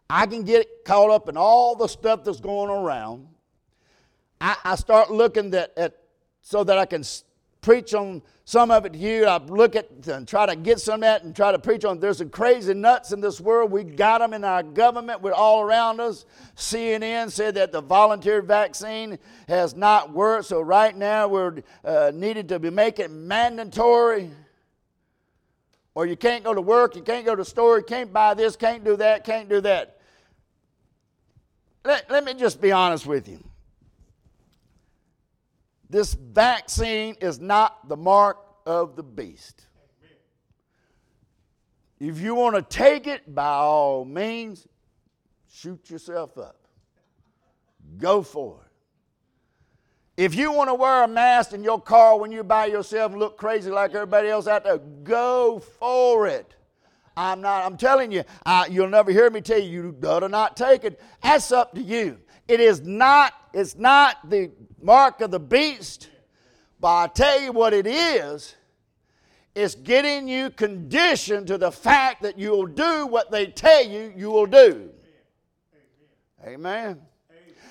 I 0.10 0.26
can 0.26 0.44
get 0.44 0.84
caught 0.86 1.12
up 1.12 1.30
in 1.30 1.38
all 1.38 1.76
the 1.76 1.88
stuff 1.88 2.24
that's 2.24 2.40
going 2.40 2.70
around. 2.70 3.28
I, 4.42 4.56
I 4.64 4.76
start 4.76 5.12
looking 5.12 5.54
at, 5.54 5.78
at 5.78 5.98
so 6.42 6.64
that 6.64 6.78
I 6.78 6.86
can 6.86 7.04
preach 7.62 7.94
on 7.94 8.24
some 8.46 8.72
of 8.72 8.86
it 8.86 8.94
to 8.94 9.00
you. 9.00 9.26
I 9.26 9.38
look 9.38 9.76
at 9.76 9.90
and 10.08 10.28
try 10.28 10.48
to 10.48 10.56
get 10.56 10.80
some 10.80 10.96
of 10.96 11.02
that 11.02 11.24
and 11.24 11.36
try 11.36 11.52
to 11.52 11.60
preach 11.60 11.86
on. 11.86 12.00
There's 12.00 12.18
some 12.18 12.30
crazy 12.30 12.74
nuts 12.74 13.12
in 13.12 13.22
this 13.22 13.40
world. 13.40 13.70
We 13.70 13.84
got 13.84 14.20
them 14.20 14.34
in 14.34 14.44
our 14.44 14.64
government. 14.64 15.22
We're 15.22 15.34
all 15.34 15.62
around 15.62 16.00
us. 16.00 16.26
CNN 16.56 17.30
said 17.32 17.56
that 17.56 17.72
the 17.72 17.82
volunteer 17.82 18.42
vaccine 18.42 19.20
has 19.48 19.76
not 19.76 20.12
worked. 20.12 20.46
So 20.46 20.62
right 20.62 20.96
now 20.96 21.28
we're 21.28 21.62
uh, 21.86 22.12
needed 22.16 22.50
to 22.50 22.58
be 22.58 22.72
making 22.72 23.28
mandatory. 23.28 24.32
Or 25.94 26.06
you 26.06 26.16
can't 26.16 26.44
go 26.44 26.54
to 26.54 26.62
work, 26.62 26.96
you 26.96 27.02
can't 27.02 27.26
go 27.26 27.36
to 27.36 27.42
the 27.44 27.50
store, 27.50 27.80
you 27.80 27.84
can't 27.84 28.14
buy 28.14 28.34
this, 28.34 28.56
can't 28.56 28.86
do 28.86 28.96
that, 28.98 29.26
can't 29.26 29.50
do 29.50 29.60
that. 29.62 29.99
Let, 31.90 32.12
let 32.12 32.24
me 32.24 32.36
just 32.36 32.62
be 32.62 32.72
honest 32.72 33.08
with 33.08 33.28
you. 33.28 33.44
This 35.90 36.14
vaccine 36.14 37.16
is 37.20 37.40
not 37.40 37.90
the 37.90 37.98
mark 37.98 38.38
of 38.68 38.96
the 38.96 39.02
beast. 39.02 39.66
If 42.00 42.20
you 42.22 42.36
want 42.36 42.58
to 42.58 42.62
take 42.62 43.08
it, 43.08 43.34
by 43.34 43.48
all 43.48 44.06
means, 44.06 44.68
shoot 45.52 45.90
yourself 45.90 46.38
up. 46.38 46.68
Go 47.98 48.22
for 48.22 48.60
it. 48.68 50.24
If 50.24 50.36
you 50.36 50.52
want 50.52 50.70
to 50.70 50.76
wear 50.76 51.06
a 51.06 51.08
mask 51.08 51.54
in 51.54 51.64
your 51.64 51.82
car 51.82 52.20
when 52.20 52.32
you're 52.32 52.44
by 52.44 52.68
yourself 52.68 53.14
and 53.14 53.20
look 53.20 53.36
crazy 53.36 53.72
like 53.72 53.96
everybody 53.96 54.28
else 54.30 54.46
out 54.46 54.64
there, 54.64 54.78
go 54.78 55.58
for 55.58 56.28
it. 56.28 56.54
I'm 57.20 57.42
not, 57.42 57.66
I'm 57.66 57.76
telling 57.76 58.14
you, 58.14 58.24
I, 58.46 58.68
you'll 58.68 58.88
never 58.88 59.12
hear 59.12 59.30
me 59.30 59.42
tell 59.42 59.60
you, 59.60 59.84
you 59.84 59.92
better 59.92 60.30
not 60.30 60.56
take 60.56 60.86
it. 60.86 61.02
That's 61.22 61.52
up 61.52 61.76
to 61.76 61.82
you. 61.82 62.18
It 62.48 62.62
is 62.62 62.82
not, 62.82 63.34
it's 63.54 63.76
not 63.76 64.30
the 64.30 64.52
mark 64.82 65.20
of 65.20 65.30
the 65.30 65.40
beast. 65.40 66.10
But 66.80 66.88
I 66.88 67.08
tell 67.08 67.42
you 67.42 67.52
what 67.52 67.74
it 67.74 67.86
is 67.86 68.56
it's 69.54 69.76
getting 69.76 70.30
you 70.30 70.50
conditioned 70.50 71.48
to 71.48 71.58
the 71.58 71.72
fact 71.72 72.22
that 72.22 72.40
you'll 72.40 72.68
do 72.68 73.08
what 73.08 73.30
they 73.32 73.48
tell 73.48 73.84
you 73.86 74.14
you 74.16 74.32
will 74.32 74.46
do. 74.46 74.90
Amen. 76.46 77.02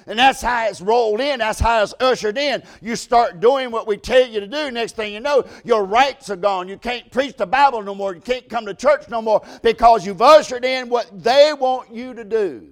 And 0.08 0.18
that's 0.18 0.40
how 0.40 0.66
it's 0.66 0.80
rolled 0.80 1.20
in. 1.20 1.40
That's 1.40 1.60
how 1.60 1.82
it's 1.82 1.92
ushered 2.00 2.38
in. 2.38 2.62
You 2.80 2.96
start 2.96 3.40
doing 3.40 3.70
what 3.70 3.86
we 3.86 3.98
tell 3.98 4.26
you 4.26 4.40
to 4.40 4.46
do. 4.46 4.70
Next 4.70 4.96
thing 4.96 5.12
you 5.12 5.20
know, 5.20 5.44
your 5.64 5.84
rights 5.84 6.30
are 6.30 6.36
gone. 6.36 6.66
You 6.66 6.78
can't 6.78 7.10
preach 7.10 7.36
the 7.36 7.46
Bible 7.46 7.82
no 7.82 7.94
more. 7.94 8.14
You 8.14 8.22
can't 8.22 8.48
come 8.48 8.64
to 8.64 8.72
church 8.72 9.10
no 9.10 9.20
more 9.20 9.42
because 9.62 10.06
you've 10.06 10.22
ushered 10.22 10.64
in 10.64 10.88
what 10.88 11.22
they 11.22 11.52
want 11.52 11.94
you 11.94 12.14
to 12.14 12.24
do. 12.24 12.70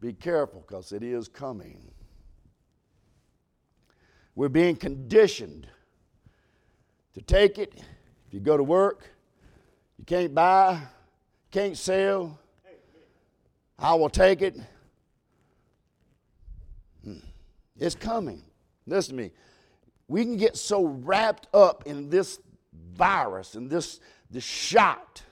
Be 0.00 0.14
careful 0.14 0.64
because 0.66 0.92
it 0.92 1.02
is 1.02 1.28
coming. 1.28 1.92
We're 4.34 4.48
being 4.48 4.76
conditioned 4.76 5.68
to 7.12 7.20
take 7.20 7.58
it. 7.58 7.74
If 8.26 8.32
you 8.32 8.40
go 8.40 8.56
to 8.56 8.64
work, 8.64 9.04
you 9.98 10.06
can't 10.06 10.34
buy, 10.34 10.80
can't 11.50 11.76
sell. 11.76 12.38
I 13.78 13.94
will 13.96 14.08
take 14.08 14.40
it. 14.40 14.56
It's 17.82 17.96
coming. 17.96 18.40
Listen 18.86 19.16
to 19.16 19.22
me. 19.24 19.32
We 20.06 20.22
can 20.24 20.36
get 20.36 20.56
so 20.56 20.84
wrapped 20.84 21.48
up 21.52 21.82
in 21.84 22.10
this 22.10 22.38
virus 22.94 23.56
and 23.56 23.68
this, 23.68 23.98
this 24.30 24.44
shot, 24.44 25.22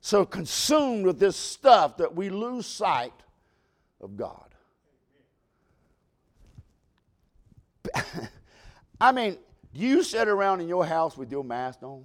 so 0.00 0.24
consumed 0.24 1.04
with 1.04 1.18
this 1.18 1.34
stuff 1.34 1.96
that 1.96 2.14
we 2.14 2.30
lose 2.30 2.64
sight 2.64 3.12
of 4.00 4.16
God. 4.16 4.54
I 9.00 9.10
mean, 9.10 9.36
you 9.72 10.04
sit 10.04 10.28
around 10.28 10.60
in 10.60 10.68
your 10.68 10.86
house 10.86 11.16
with 11.16 11.32
your 11.32 11.42
mask 11.42 11.82
on? 11.82 12.04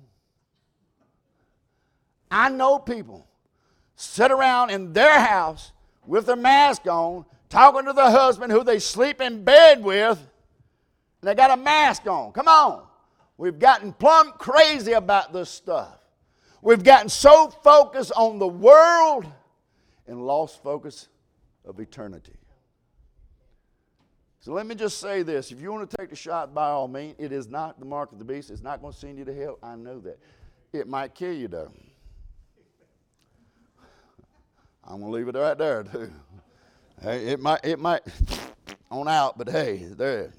I 2.32 2.50
know 2.50 2.80
people 2.80 3.28
sit 3.96 4.32
around 4.32 4.72
in 4.72 4.94
their 4.94 5.20
house 5.20 5.74
with 6.08 6.26
their 6.26 6.36
mask 6.36 6.88
on, 6.88 7.26
talking 7.52 7.86
to 7.86 7.94
the 7.94 8.10
husband 8.10 8.52
who 8.52 8.64
they 8.64 8.80
sleep 8.80 9.22
in 9.22 9.44
bed 9.44 9.84
with, 9.84 10.18
and 10.18 11.30
they 11.30 11.36
got 11.36 11.52
a 11.52 11.62
mask 11.62 12.08
on. 12.08 12.32
Come 12.32 12.48
on. 12.48 12.88
We've 13.38 13.60
gotten 13.60 13.94
plumb 13.94 14.34
crazy 14.38 14.94
about 14.94 15.34
this 15.34 15.50
stuff. 15.50 16.00
We've 16.64 16.84
gotten 16.84 17.10
so 17.10 17.50
focused 17.50 18.12
on 18.16 18.40
the 18.40 18.48
world 18.48 19.26
and 20.08 20.26
lost 20.26 20.64
focus 20.64 21.10
of 21.66 21.80
eternity. 21.80 22.34
So 24.40 24.54
let 24.54 24.66
me 24.66 24.74
just 24.74 25.00
say 25.00 25.22
this. 25.22 25.52
If 25.52 25.62
you 25.62 25.72
want 25.72 25.90
to 25.90 25.98
take 25.98 26.10
the 26.10 26.16
shot, 26.16 26.54
by 26.54 26.70
all 26.70 26.88
means, 26.88 27.16
it 27.20 27.32
is 27.32 27.48
not 27.48 27.80
the 27.80 27.86
mark 27.86 28.12
of 28.12 28.18
the 28.18 28.26
beast. 28.26 28.50
It's 28.50 28.64
not 28.64 28.82
going 28.82 28.94
to 28.94 29.00
send 29.00 29.18
you 29.20 29.26
to 29.26 29.34
hell. 29.34 29.60
I 29.62 29.76
know 29.76 30.00
that. 30.00 30.18
It 30.74 30.88
might 30.88 31.14
kill 31.14 31.34
you, 31.34 31.48
though. 31.48 31.72
I'm 34.84 35.00
going 35.00 35.12
to 35.12 35.18
leave 35.18 35.28
it 35.28 35.36
right 35.38 35.58
there, 35.58 35.84
too. 35.84 36.12
It 37.04 37.40
might, 37.40 37.60
it 37.64 37.80
might, 37.80 38.02
on 38.92 39.08
out, 39.08 39.38
but 39.38 39.50
hey, 39.50 39.78
there. 39.78 40.32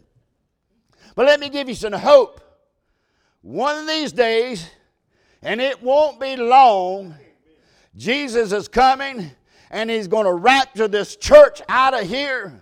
But 1.14 1.26
let 1.26 1.40
me 1.40 1.48
give 1.48 1.68
you 1.68 1.74
some 1.74 1.92
hope. 1.92 2.40
One 3.42 3.78
of 3.78 3.86
these 3.88 4.12
days, 4.12 4.70
and 5.42 5.60
it 5.60 5.82
won't 5.82 6.20
be 6.20 6.36
long, 6.36 7.14
Jesus 7.96 8.52
is 8.52 8.68
coming 8.68 9.32
and 9.70 9.90
he's 9.90 10.06
going 10.06 10.26
to 10.26 10.32
rapture 10.32 10.86
this 10.86 11.16
church 11.16 11.60
out 11.68 11.94
of 11.94 12.08
here 12.08 12.61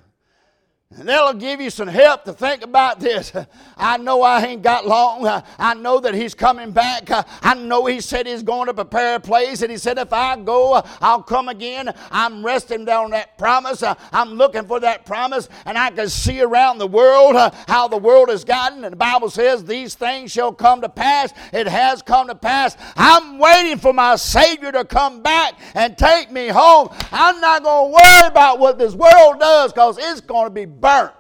And 0.98 1.08
that'll 1.08 1.34
give 1.34 1.60
you 1.60 1.70
some 1.70 1.86
help 1.86 2.24
to 2.24 2.32
think 2.32 2.62
about 2.62 2.98
this. 2.98 3.32
I 3.76 3.96
know 3.96 4.22
I 4.22 4.44
ain't 4.44 4.62
got 4.62 4.88
long. 4.88 5.24
I 5.56 5.74
know 5.74 6.00
that 6.00 6.14
He's 6.14 6.34
coming 6.34 6.72
back. 6.72 7.08
I 7.42 7.54
know 7.54 7.86
He 7.86 8.00
said 8.00 8.26
He's 8.26 8.42
going 8.42 8.66
to 8.66 8.74
prepare 8.74 9.14
a 9.14 9.20
place. 9.20 9.62
And 9.62 9.70
He 9.70 9.78
said, 9.78 9.98
if 9.98 10.12
I 10.12 10.34
go, 10.36 10.82
I'll 11.00 11.22
come 11.22 11.48
again. 11.48 11.94
I'm 12.10 12.44
resting 12.44 12.84
down 12.84 13.12
that 13.12 13.38
promise. 13.38 13.84
I'm 14.10 14.30
looking 14.30 14.64
for 14.66 14.80
that 14.80 15.06
promise. 15.06 15.48
And 15.64 15.78
I 15.78 15.90
can 15.90 16.08
see 16.08 16.40
around 16.40 16.78
the 16.78 16.88
world 16.88 17.36
uh, 17.36 17.52
how 17.68 17.86
the 17.86 17.96
world 17.96 18.28
has 18.28 18.42
gotten. 18.42 18.82
And 18.82 18.92
the 18.92 18.96
Bible 18.96 19.30
says 19.30 19.64
these 19.64 19.94
things 19.94 20.32
shall 20.32 20.52
come 20.52 20.80
to 20.80 20.88
pass. 20.88 21.32
It 21.52 21.68
has 21.68 22.02
come 22.02 22.26
to 22.26 22.34
pass. 22.34 22.76
I'm 22.96 23.38
waiting 23.38 23.78
for 23.78 23.92
my 23.92 24.16
Savior 24.16 24.72
to 24.72 24.84
come 24.84 25.22
back 25.22 25.54
and 25.74 25.96
take 25.96 26.32
me 26.32 26.48
home. 26.48 26.88
I'm 27.12 27.40
not 27.40 27.62
going 27.62 27.92
to 27.92 27.96
worry 27.96 28.28
about 28.28 28.58
what 28.58 28.76
this 28.76 28.94
world 28.94 29.38
does 29.38 29.72
because 29.72 29.96
it's 29.96 30.20
going 30.20 30.46
to 30.46 30.50
be 30.50 30.66
burnt. 30.80 31.12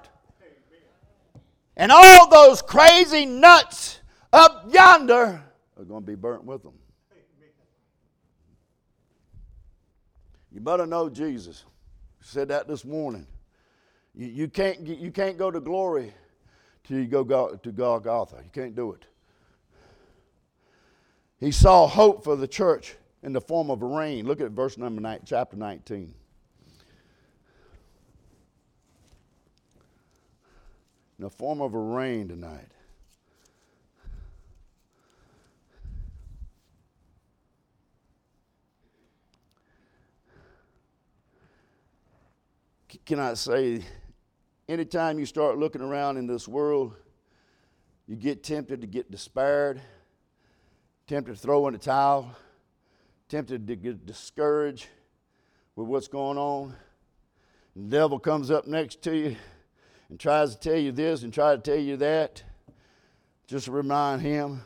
And 1.76 1.90
all 1.90 2.28
those 2.28 2.62
crazy 2.62 3.24
nuts 3.26 4.00
up 4.32 4.66
yonder 4.72 5.42
are 5.78 5.84
going 5.84 6.02
to 6.02 6.06
be 6.06 6.14
burnt 6.14 6.44
with 6.44 6.62
them. 6.62 6.74
You 10.52 10.60
better 10.60 10.86
know 10.86 11.08
Jesus. 11.08 11.64
said 12.20 12.48
that 12.48 12.68
this 12.68 12.84
morning. 12.84 13.26
You, 14.14 14.26
you, 14.26 14.48
can't, 14.48 14.80
you 14.86 15.10
can't 15.10 15.38
go 15.38 15.50
to 15.50 15.60
glory 15.60 16.12
till 16.84 16.98
you 16.98 17.06
go, 17.06 17.54
to 17.54 17.72
Golgotha. 17.72 18.42
You 18.42 18.50
can't 18.52 18.74
do 18.74 18.92
it. 18.92 19.06
He 21.38 21.52
saw 21.52 21.86
hope 21.86 22.24
for 22.24 22.36
the 22.36 22.48
church 22.48 22.96
in 23.22 23.32
the 23.32 23.40
form 23.40 23.70
of 23.70 23.80
reign. 23.82 24.26
Look 24.26 24.40
at 24.40 24.50
verse 24.50 24.76
number 24.76 25.00
nine, 25.00 25.20
chapter 25.24 25.56
19. 25.56 26.14
In 31.20 31.24
the 31.24 31.28
form 31.28 31.60
of 31.60 31.74
a 31.74 31.78
reign 31.78 32.28
tonight. 32.28 32.68
Can 43.04 43.18
I 43.18 43.34
say, 43.34 43.84
anytime 44.66 45.18
you 45.18 45.26
start 45.26 45.58
looking 45.58 45.82
around 45.82 46.16
in 46.16 46.26
this 46.26 46.48
world, 46.48 46.94
you 48.06 48.16
get 48.16 48.42
tempted 48.42 48.80
to 48.80 48.86
get 48.86 49.10
despaired, 49.10 49.78
tempted 51.06 51.34
to 51.34 51.38
throw 51.38 51.66
in 51.66 51.74
the 51.74 51.78
towel, 51.78 52.34
tempted 53.28 53.66
to 53.66 53.76
get 53.76 54.06
discouraged 54.06 54.86
with 55.76 55.86
what's 55.86 56.08
going 56.08 56.38
on. 56.38 56.74
The 57.76 57.98
devil 57.98 58.18
comes 58.18 58.50
up 58.50 58.66
next 58.66 59.02
to 59.02 59.14
you 59.14 59.36
and 60.10 60.18
tries 60.18 60.54
to 60.54 60.60
tell 60.60 60.78
you 60.78 60.92
this 60.92 61.22
and 61.22 61.32
try 61.32 61.54
to 61.54 61.62
tell 61.62 61.78
you 61.78 61.96
that, 61.98 62.42
just 63.46 63.68
remind 63.68 64.20
him 64.22 64.62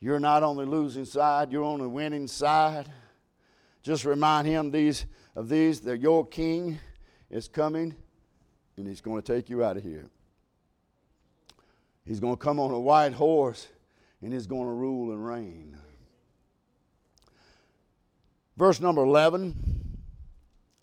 you're 0.00 0.18
not 0.18 0.42
on 0.42 0.56
the 0.56 0.64
losing 0.66 1.04
side, 1.04 1.52
you're 1.52 1.62
on 1.62 1.78
the 1.78 1.88
winning 1.88 2.26
side. 2.26 2.90
Just 3.82 4.04
remind 4.04 4.48
him 4.48 4.70
these 4.70 5.06
of 5.36 5.48
these 5.48 5.80
that 5.82 6.00
your 6.00 6.26
king 6.26 6.78
is 7.30 7.48
coming 7.48 7.94
and 8.76 8.86
he's 8.86 9.00
going 9.00 9.20
to 9.20 9.34
take 9.34 9.48
you 9.48 9.64
out 9.64 9.76
of 9.76 9.82
here. 9.82 10.08
He's 12.04 12.20
going 12.20 12.36
to 12.36 12.42
come 12.42 12.58
on 12.58 12.70
a 12.72 12.80
white 12.80 13.12
horse 13.12 13.68
and 14.22 14.32
he's 14.32 14.46
going 14.46 14.66
to 14.66 14.72
rule 14.72 15.12
and 15.12 15.24
reign. 15.24 15.76
Verse 18.56 18.80
number 18.80 19.02
11 19.02 19.54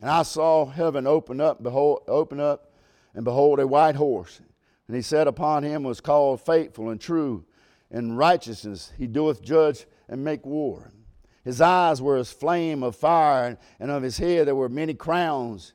And 0.01 0.09
I 0.09 0.23
saw 0.23 0.65
heaven 0.65 1.05
open 1.05 1.41
up, 1.41 1.61
behold, 1.61 2.03
open 2.07 2.39
up, 2.39 2.68
and 3.13 3.23
behold, 3.23 3.59
a 3.59 3.67
white 3.67 3.95
horse. 3.95 4.41
And 4.87 4.95
he 4.95 5.01
sat 5.01 5.27
upon 5.27 5.63
him 5.63 5.83
was 5.83 6.01
called 6.01 6.41
faithful 6.41 6.89
and 6.89 6.99
true. 6.99 7.45
In 7.91 8.15
righteousness 8.15 8.91
he 8.97 9.07
doeth 9.07 9.41
judge 9.41 9.85
and 10.07 10.23
make 10.23 10.45
war. 10.45 10.91
His 11.43 11.61
eyes 11.61 12.01
were 12.01 12.17
as 12.17 12.31
flame 12.31 12.83
of 12.83 12.95
fire, 12.95 13.57
and 13.79 13.91
of 13.91 14.03
his 14.03 14.17
head 14.17 14.47
there 14.47 14.55
were 14.55 14.69
many 14.69 14.93
crowns, 14.93 15.73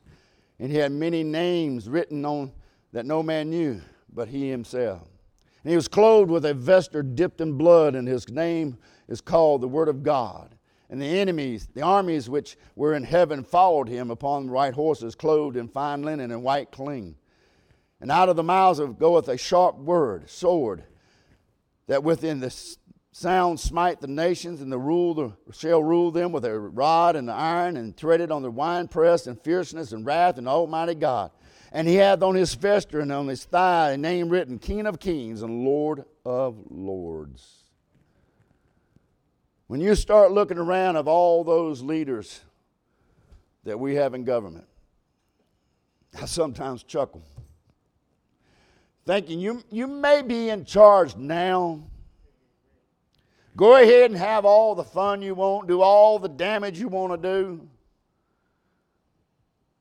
and 0.59 0.71
he 0.71 0.77
had 0.77 0.91
many 0.91 1.23
names 1.23 1.89
written 1.89 2.23
on 2.25 2.51
that 2.93 3.05
no 3.05 3.21
man 3.21 3.49
knew 3.49 3.81
but 4.15 4.29
he 4.29 4.49
himself. 4.49 5.07
And 5.63 5.71
he 5.71 5.75
was 5.75 5.87
clothed 5.87 6.31
with 6.31 6.45
a 6.45 6.53
vesture 6.53 7.03
dipped 7.03 7.41
in 7.41 7.57
blood, 7.57 7.95
and 7.95 8.07
his 8.07 8.29
name 8.29 8.77
is 9.07 9.21
called 9.21 9.61
the 9.61 9.67
Word 9.67 9.89
of 9.89 10.03
God. 10.03 10.55
And 10.89 11.01
the 11.01 11.19
enemies, 11.19 11.67
the 11.73 11.81
armies 11.81 12.29
which 12.29 12.57
were 12.75 12.93
in 12.93 13.03
heaven, 13.03 13.43
followed 13.43 13.89
him 13.89 14.11
upon 14.11 14.49
white 14.49 14.75
horses, 14.75 15.15
clothed 15.15 15.57
in 15.57 15.67
fine 15.67 16.03
linen 16.03 16.31
and 16.31 16.43
white 16.43 16.71
cling. 16.71 17.15
And 18.01 18.11
out 18.11 18.29
of 18.29 18.35
the 18.35 18.43
mouths 18.43 18.79
of 18.79 18.99
goeth 18.99 19.27
a 19.27 19.37
sharp 19.37 19.77
word, 19.77 20.29
sword, 20.29 20.83
that 21.87 22.03
within 22.03 22.39
the 22.39 22.53
sound 23.11 23.59
smite 23.59 24.01
the 24.01 24.07
nations, 24.07 24.61
and 24.61 24.71
the 24.71 24.77
rule 24.77 25.13
the, 25.13 25.31
shall 25.53 25.81
rule 25.81 26.11
them 26.11 26.31
with 26.31 26.43
a 26.43 26.59
rod 26.59 27.15
and 27.15 27.31
iron, 27.31 27.77
and 27.77 27.95
treaded 27.95 28.31
on 28.31 28.41
the 28.41 28.51
winepress, 28.51 29.27
and 29.27 29.41
fierceness 29.41 29.93
and 29.93 30.05
wrath, 30.05 30.37
and 30.37 30.47
Almighty 30.47 30.95
God. 30.95 31.31
And 31.71 31.87
he 31.87 31.95
hath 31.95 32.21
on 32.21 32.35
his 32.35 32.53
vesture 32.53 32.99
and 32.99 33.11
on 33.11 33.27
his 33.27 33.45
thigh 33.45 33.91
a 33.91 33.97
name 33.97 34.29
written, 34.29 34.59
King 34.59 34.85
of 34.85 34.99
Kings 34.99 35.41
and 35.41 35.63
Lord 35.63 36.03
of 36.25 36.57
Lords. 36.69 37.63
When 39.67 39.81
you 39.81 39.95
start 39.95 40.31
looking 40.31 40.57
around 40.57 40.95
of 40.95 41.07
all 41.07 41.43
those 41.43 41.81
leaders 41.81 42.41
that 43.63 43.79
we 43.79 43.95
have 43.95 44.13
in 44.13 44.25
government, 44.25 44.67
I 46.21 46.25
sometimes 46.25 46.83
chuckle 46.83 47.23
thinking 49.05 49.39
you, 49.39 49.63
you 49.71 49.87
may 49.87 50.21
be 50.21 50.49
in 50.49 50.65
charge 50.65 51.15
now. 51.15 51.83
Go 53.55 53.75
ahead 53.81 54.11
and 54.11 54.19
have 54.19 54.43
all 54.43 54.75
the 54.75 54.83
fun 54.83 55.21
you 55.21 55.35
want, 55.35 55.67
do 55.67 55.81
all 55.81 56.19
the 56.19 56.27
damage 56.27 56.79
you 56.79 56.87
want 56.87 57.13
to 57.13 57.29
do. 57.29 57.67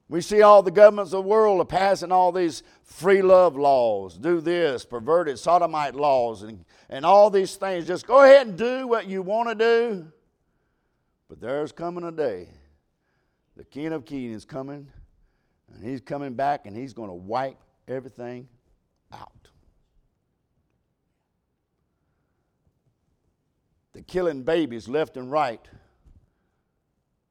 We 0.08 0.20
see 0.20 0.42
all 0.42 0.62
the 0.62 0.70
governments 0.70 1.12
of 1.12 1.24
the 1.24 1.28
world 1.28 1.60
are 1.60 1.64
passing 1.64 2.12
all 2.12 2.30
these 2.30 2.62
free 2.84 3.22
love 3.22 3.56
laws, 3.56 4.16
do 4.16 4.40
this, 4.40 4.84
perverted 4.84 5.38
sodomite 5.38 5.94
laws, 5.94 6.42
and, 6.42 6.64
and 6.90 7.04
all 7.06 7.30
these 7.30 7.56
things. 7.56 7.87
Just 7.87 8.06
go 8.06 8.22
ahead 8.22 8.46
and 8.46 8.56
do 8.56 8.87
what 8.87 9.08
you 9.08 9.22
want 9.22 9.48
to 9.48 9.54
do. 9.54 10.06
But 11.28 11.40
there's 11.40 11.72
coming 11.72 12.04
a 12.04 12.12
day. 12.12 12.48
The 13.56 13.64
King 13.64 13.92
of 13.92 14.04
Kings 14.04 14.37
is 14.37 14.44
coming, 14.44 14.87
and 15.72 15.82
he's 15.82 16.00
coming 16.00 16.34
back, 16.34 16.66
and 16.66 16.76
he's 16.76 16.92
going 16.92 17.08
to 17.08 17.14
wipe 17.14 17.56
everything 17.88 18.46
out. 19.14 19.48
The 23.92 24.03
killing 24.03 24.42
babies 24.42 24.88
left 24.88 25.16
and 25.16 25.31
right, 25.31 25.61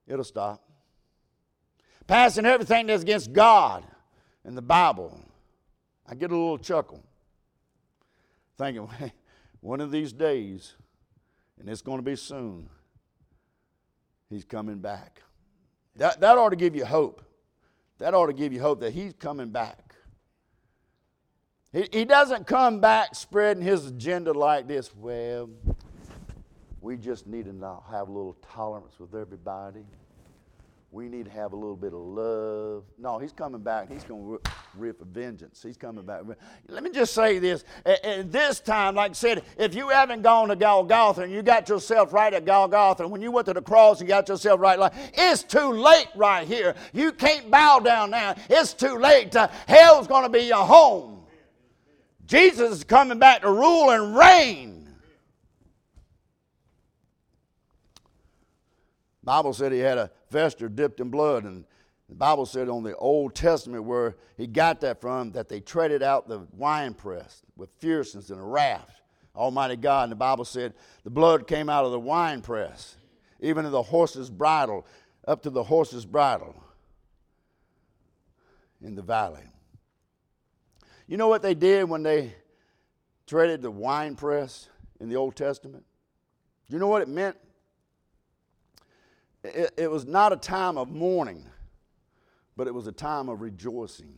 it'll 0.07 0.23
stop. 0.23 0.63
Passing 2.07 2.45
everything 2.45 2.87
that's 2.87 3.03
against 3.03 3.33
God 3.33 3.85
in 4.45 4.55
the 4.55 4.61
Bible. 4.61 5.19
I 6.07 6.15
get 6.15 6.31
a 6.31 6.35
little 6.35 6.57
chuckle 6.57 7.03
thinking, 8.57 8.87
one 9.61 9.81
of 9.81 9.91
these 9.91 10.13
days, 10.13 10.75
and 11.59 11.69
it's 11.69 11.81
going 11.81 11.97
to 11.97 12.03
be 12.03 12.15
soon, 12.15 12.69
he's 14.29 14.45
coming 14.45 14.79
back. 14.79 15.21
That, 15.95 16.19
that 16.21 16.37
ought 16.37 16.49
to 16.49 16.55
give 16.55 16.75
you 16.75 16.85
hope. 16.85 17.21
That 17.99 18.13
ought 18.13 18.27
to 18.27 18.33
give 18.33 18.51
you 18.51 18.59
hope 18.59 18.79
that 18.81 18.93
he's 18.93 19.13
coming 19.13 19.49
back. 19.49 19.92
He, 21.73 22.05
doesn't 22.05 22.45
come 22.45 22.79
back 22.79 23.15
spreading 23.15 23.63
his 23.63 23.87
agenda 23.87 24.31
like 24.31 24.67
this. 24.67 24.95
Well, 24.95 25.49
we 26.81 26.97
just 26.97 27.25
need 27.25 27.45
to 27.45 27.79
have 27.89 28.09
a 28.09 28.11
little 28.11 28.37
tolerance 28.53 28.93
with 28.99 29.15
everybody. 29.15 29.83
We 30.91 31.09
need 31.09 31.25
to 31.25 31.31
have 31.31 31.53
a 31.53 31.55
little 31.55 31.75
bit 31.75 31.91
of 31.91 31.99
love. 31.99 32.83
No, 32.99 33.17
he's 33.17 33.31
coming 33.31 33.61
back. 33.61 33.91
He's 33.91 34.03
going 34.03 34.21
to 34.21 34.51
rip 34.75 35.01
a 35.01 35.05
vengeance. 35.05 35.63
He's 35.63 35.75
coming 35.75 36.05
back. 36.05 36.21
Let 36.67 36.83
me 36.83 36.91
just 36.91 37.15
say 37.15 37.39
this. 37.39 37.63
At 37.83 38.31
this 38.31 38.59
time, 38.59 38.93
like 38.93 39.09
I 39.09 39.13
said, 39.15 39.43
if 39.57 39.73
you 39.73 39.89
haven't 39.89 40.21
gone 40.21 40.49
to 40.49 40.55
Golgotha 40.55 41.23
and 41.23 41.33
you 41.33 41.41
got 41.41 41.67
yourself 41.67 42.13
right 42.13 42.31
at 42.31 42.45
Golgotha, 42.45 43.07
when 43.07 43.23
you 43.23 43.31
went 43.31 43.47
to 43.47 43.53
the 43.53 43.63
cross 43.63 43.99
and 43.99 44.07
got 44.07 44.29
yourself 44.29 44.59
right, 44.59 44.77
like, 44.77 44.93
it's 45.15 45.41
too 45.41 45.71
late 45.71 46.09
right 46.15 46.47
here. 46.47 46.75
You 46.93 47.11
can't 47.11 47.49
bow 47.49 47.79
down 47.79 48.11
now. 48.11 48.35
It's 48.47 48.75
too 48.75 48.99
late. 48.99 49.35
Uh, 49.35 49.47
hell's 49.67 50.05
going 50.05 50.23
to 50.23 50.29
be 50.29 50.43
your 50.43 50.63
home. 50.63 51.22
Jesus 52.25 52.71
is 52.71 52.83
coming 52.83 53.19
back 53.19 53.41
to 53.41 53.51
rule 53.51 53.89
and 53.89 54.15
reign. 54.15 54.87
Bible 59.23 59.53
said 59.53 59.71
he 59.71 59.79
had 59.79 59.97
a 59.97 60.11
vesture 60.29 60.67
dipped 60.67 60.99
in 60.99 61.09
blood, 61.09 61.45
and 61.45 61.63
the 62.09 62.15
Bible 62.15 62.45
said 62.45 62.67
on 62.67 62.83
the 62.83 62.95
Old 62.97 63.33
Testament 63.33 63.85
where 63.85 64.17
he 64.37 64.47
got 64.47 64.81
that 64.81 64.99
from 64.99 65.31
that 65.31 65.47
they 65.47 65.61
treaded 65.61 66.03
out 66.03 66.27
the 66.27 66.45
winepress 66.51 67.41
with 67.55 67.69
fierceness 67.79 68.29
and 68.29 68.39
a 68.39 68.43
wrath. 68.43 69.01
Almighty 69.35 69.77
God, 69.77 70.03
and 70.03 70.11
the 70.11 70.17
Bible 70.17 70.45
said 70.45 70.73
the 71.03 71.09
blood 71.09 71.47
came 71.47 71.69
out 71.69 71.85
of 71.85 71.91
the 71.91 71.99
winepress, 71.99 72.97
even 73.39 73.63
to 73.63 73.69
the 73.69 73.81
horse's 73.81 74.29
bridle, 74.29 74.85
up 75.27 75.41
to 75.43 75.49
the 75.49 75.63
horse's 75.63 76.05
bridle 76.05 76.55
in 78.81 78.93
the 78.95 79.01
valley. 79.01 79.43
You 81.07 81.17
know 81.17 81.27
what 81.27 81.41
they 81.41 81.53
did 81.53 81.89
when 81.89 82.03
they 82.03 82.33
treaded 83.27 83.61
the 83.61 83.71
wine 83.71 84.15
press 84.15 84.69
in 84.99 85.09
the 85.09 85.15
Old 85.15 85.35
Testament? 85.35 85.83
You 86.69 86.79
know 86.79 86.87
what 86.87 87.01
it 87.01 87.09
meant? 87.09 87.37
It, 89.43 89.73
it 89.77 89.91
was 89.91 90.05
not 90.05 90.31
a 90.31 90.37
time 90.37 90.77
of 90.77 90.89
mourning, 90.89 91.45
but 92.55 92.67
it 92.67 92.73
was 92.73 92.87
a 92.87 92.91
time 92.91 93.27
of 93.27 93.41
rejoicing. 93.41 94.13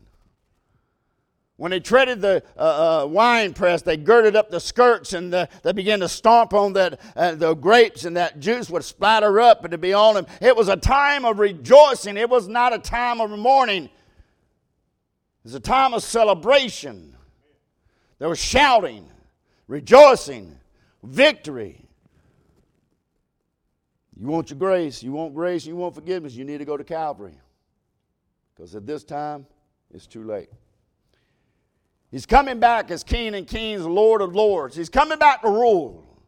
When 1.58 1.72
they 1.72 1.80
treaded 1.80 2.22
the 2.22 2.44
uh, 2.58 3.04
uh, 3.04 3.08
wine 3.08 3.54
press, 3.54 3.82
they 3.82 3.96
girded 3.96 4.36
up 4.36 4.52
the 4.52 4.60
skirts 4.60 5.14
and 5.14 5.32
the, 5.32 5.48
they 5.64 5.72
began 5.72 6.02
to 6.02 6.10
stomp 6.10 6.54
on 6.54 6.74
that, 6.74 7.00
uh, 7.16 7.34
the 7.34 7.54
grapes, 7.56 8.04
and 8.04 8.18
that 8.18 8.42
juice 8.42 8.70
would 8.70 8.84
splatter 8.84 9.40
up 9.40 9.64
and 9.64 9.72
to 9.72 9.78
be 9.78 9.94
on 9.94 10.16
them. 10.16 10.28
It 10.42 10.56
was 10.56 10.68
a 10.68 10.76
time 10.76 11.24
of 11.24 11.40
rejoicing. 11.40 12.18
It 12.18 12.30
was 12.30 12.50
not 12.50 12.74
a 12.74 12.78
time 12.78 13.22
of 13.22 13.32
mourning. 13.32 13.90
It 15.46 15.50
was 15.50 15.54
a 15.54 15.60
time 15.60 15.94
of 15.94 16.02
celebration. 16.02 17.16
There 18.18 18.28
was 18.28 18.40
shouting, 18.40 19.08
rejoicing, 19.68 20.58
victory. 21.04 21.86
You 24.20 24.26
want 24.26 24.50
your 24.50 24.58
grace, 24.58 25.04
you 25.04 25.12
want 25.12 25.36
grace, 25.36 25.68
you 25.68 25.76
want 25.76 25.94
forgiveness, 25.94 26.34
you 26.34 26.46
need 26.46 26.58
to 26.58 26.66
go 26.66 26.78
to 26.78 26.84
Calvary. 26.84 27.38
Because 28.56 28.74
at 28.74 28.88
this 28.88 29.04
time, 29.04 29.46
it's 29.94 30.08
too 30.08 30.24
late. 30.24 30.50
He's 32.10 32.26
coming 32.26 32.60
back 32.60 32.90
as 32.90 33.04
King 33.04 33.36
and 33.36 33.46
Kings, 33.46 33.86
Lord 33.86 34.24
of 34.24 34.34
Lords. 34.34 34.76
He's 34.76 34.90
coming 34.90 35.20
back 35.20 35.44
to 35.44 35.50
rule. 35.50 36.24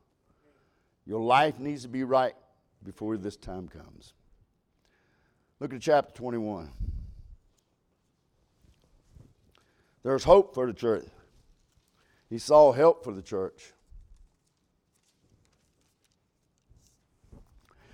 Your 1.07 1.21
life 1.21 1.57
needs 1.57 1.81
to 1.81 1.87
be 1.87 2.03
right 2.03 2.35
before 2.83 3.17
this 3.17 3.35
time 3.35 3.67
comes. 3.67 4.13
Look 5.59 5.73
at 5.73 5.81
chapter 5.81 6.13
21. 6.13 6.69
There's 10.07 10.23
hope 10.23 10.53
for 10.53 10.65
the 10.65 10.71
church. 10.71 11.03
He 12.29 12.37
saw 12.37 12.71
help 12.71 13.03
for 13.03 13.13
the 13.13 13.21
church. 13.21 13.73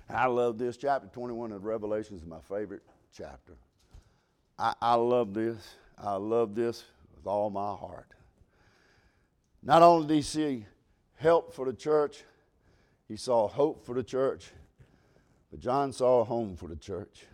I 0.08 0.28
love 0.28 0.60
this. 0.60 0.78
Chapter 0.78 1.08
21 1.08 1.54
of 1.54 1.64
Revelation 1.64 2.16
is 2.16 2.24
my 2.24 2.40
favorite 2.42 2.84
chapter. 3.18 3.54
I, 4.60 4.76
I 4.80 4.94
love 4.94 5.34
this. 5.34 5.58
I 5.98 6.18
love 6.18 6.54
this 6.54 6.84
with 7.16 7.26
all 7.26 7.50
my 7.50 7.74
heart. 7.74 8.10
Not 9.64 9.82
only 9.82 10.06
did 10.06 10.14
he 10.14 10.22
see 10.22 10.68
help 11.16 11.56
for 11.56 11.66
the 11.66 11.74
church, 11.74 12.24
he 13.08 13.16
saw 13.18 13.48
hope 13.48 13.84
for 13.88 13.96
the 13.96 14.04
church, 14.04 14.52
but 15.50 15.60
John 15.60 15.92
saw 15.92 16.22
a 16.22 16.26
home 16.26 16.58
for 16.58 16.68
the 16.68 16.76
church. 16.76 17.26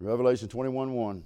Revelation 0.00 0.48
21 0.48 0.92
1. 0.92 1.22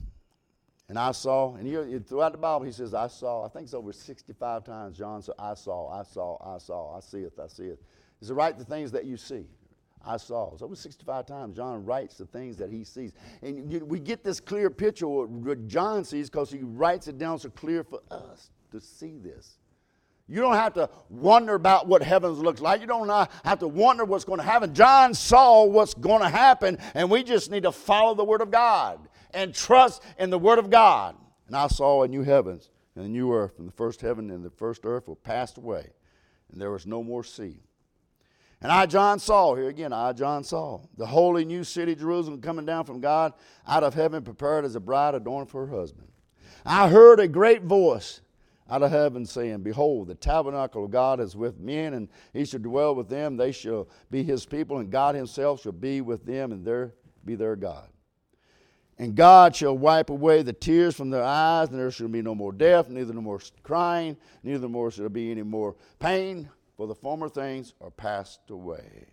And 0.88 0.98
I 0.98 1.12
saw, 1.12 1.54
and 1.54 1.66
he, 1.66 1.98
throughout 2.00 2.32
the 2.32 2.38
Bible, 2.38 2.66
he 2.66 2.72
says, 2.72 2.92
I 2.92 3.06
saw. 3.06 3.46
I 3.46 3.48
think 3.48 3.64
it's 3.64 3.74
over 3.74 3.92
65 3.92 4.64
times 4.64 4.98
John 4.98 5.22
said, 5.22 5.34
I 5.38 5.54
saw, 5.54 5.88
I 5.88 6.02
saw, 6.02 6.54
I 6.54 6.58
saw, 6.58 6.96
I 6.96 7.00
see 7.00 7.20
it, 7.20 7.32
I 7.42 7.46
see 7.46 7.64
it. 7.64 7.82
He 8.20 8.26
said, 8.26 8.36
Write 8.36 8.58
the 8.58 8.64
things 8.64 8.92
that 8.92 9.04
you 9.04 9.16
see. 9.16 9.46
I 10.04 10.16
saw. 10.16 10.52
It's 10.52 10.62
over 10.62 10.74
65 10.74 11.26
times 11.26 11.56
John 11.56 11.84
writes 11.84 12.16
the 12.16 12.26
things 12.26 12.56
that 12.56 12.70
he 12.70 12.84
sees. 12.84 13.12
And 13.40 13.72
you, 13.72 13.84
we 13.84 14.00
get 14.00 14.24
this 14.24 14.40
clear 14.40 14.68
picture 14.68 15.06
of 15.06 15.30
what 15.30 15.66
John 15.68 16.04
sees 16.04 16.28
because 16.28 16.50
he 16.50 16.58
writes 16.60 17.08
it 17.08 17.18
down 17.18 17.38
so 17.38 17.50
clear 17.50 17.84
for 17.84 18.00
us 18.10 18.50
to 18.72 18.80
see 18.80 19.18
this. 19.18 19.58
You 20.32 20.40
don't 20.40 20.54
have 20.54 20.72
to 20.74 20.88
wonder 21.10 21.54
about 21.54 21.88
what 21.88 22.02
heavens 22.02 22.38
looks 22.38 22.62
like. 22.62 22.80
You 22.80 22.86
don't 22.86 23.06
have 23.44 23.58
to 23.58 23.68
wonder 23.68 24.06
what's 24.06 24.24
going 24.24 24.38
to 24.38 24.44
happen. 24.44 24.72
John 24.72 25.12
saw 25.12 25.66
what's 25.66 25.92
going 25.92 26.22
to 26.22 26.28
happen, 26.30 26.78
and 26.94 27.10
we 27.10 27.22
just 27.22 27.50
need 27.50 27.64
to 27.64 27.70
follow 27.70 28.14
the 28.14 28.24
Word 28.24 28.40
of 28.40 28.50
God 28.50 28.98
and 29.34 29.54
trust 29.54 30.02
in 30.18 30.30
the 30.30 30.38
Word 30.38 30.58
of 30.58 30.70
God. 30.70 31.16
And 31.48 31.54
I 31.54 31.66
saw 31.66 32.02
a 32.02 32.08
new 32.08 32.22
heavens 32.22 32.70
and 32.96 33.04
a 33.04 33.08
new 33.10 33.30
earth, 33.30 33.58
and 33.58 33.68
the 33.68 33.72
first 33.72 34.00
heaven 34.00 34.30
and 34.30 34.42
the 34.42 34.48
first 34.48 34.86
earth 34.86 35.06
were 35.06 35.16
passed 35.16 35.58
away, 35.58 35.90
and 36.50 36.58
there 36.58 36.70
was 36.70 36.86
no 36.86 37.02
more 37.02 37.22
sea. 37.22 37.60
And 38.62 38.72
I, 38.72 38.86
John, 38.86 39.18
saw, 39.18 39.54
here 39.54 39.68
again, 39.68 39.92
I, 39.92 40.14
John, 40.14 40.44
saw 40.44 40.80
the 40.96 41.04
holy 41.04 41.44
new 41.44 41.62
city, 41.62 41.94
Jerusalem, 41.94 42.40
coming 42.40 42.64
down 42.64 42.86
from 42.86 43.02
God 43.02 43.34
out 43.68 43.84
of 43.84 43.92
heaven, 43.92 44.22
prepared 44.22 44.64
as 44.64 44.76
a 44.76 44.80
bride 44.80 45.14
adorned 45.14 45.50
for 45.50 45.66
her 45.66 45.76
husband. 45.76 46.08
I 46.64 46.88
heard 46.88 47.20
a 47.20 47.28
great 47.28 47.64
voice 47.64 48.21
out 48.72 48.82
of 48.82 48.90
heaven 48.90 49.26
saying, 49.26 49.62
Behold, 49.62 50.08
the 50.08 50.14
tabernacle 50.14 50.86
of 50.86 50.90
God 50.90 51.20
is 51.20 51.36
with 51.36 51.60
men, 51.60 51.92
and 51.92 52.08
he 52.32 52.46
shall 52.46 52.58
dwell 52.58 52.94
with 52.94 53.06
them. 53.06 53.36
They 53.36 53.52
shall 53.52 53.86
be 54.10 54.22
his 54.22 54.46
people, 54.46 54.78
and 54.78 54.90
God 54.90 55.14
himself 55.14 55.60
shall 55.60 55.72
be 55.72 56.00
with 56.00 56.24
them, 56.24 56.52
and 56.52 56.64
there 56.64 56.94
be 57.26 57.34
their 57.34 57.54
God. 57.54 57.88
And 58.98 59.14
God 59.14 59.54
shall 59.54 59.76
wipe 59.76 60.08
away 60.08 60.40
the 60.42 60.54
tears 60.54 60.96
from 60.96 61.10
their 61.10 61.22
eyes, 61.22 61.68
and 61.68 61.78
there 61.78 61.90
shall 61.90 62.08
be 62.08 62.22
no 62.22 62.34
more 62.34 62.52
death, 62.52 62.88
neither 62.88 63.12
no 63.12 63.20
more 63.20 63.40
crying, 63.62 64.16
neither 64.42 64.70
more 64.70 64.90
shall 64.90 65.10
be 65.10 65.30
any 65.30 65.42
more 65.42 65.76
pain 65.98 66.48
for 66.78 66.86
the 66.86 66.94
former 66.94 67.28
things 67.28 67.74
are 67.82 67.90
passed 67.90 68.48
away. 68.48 69.06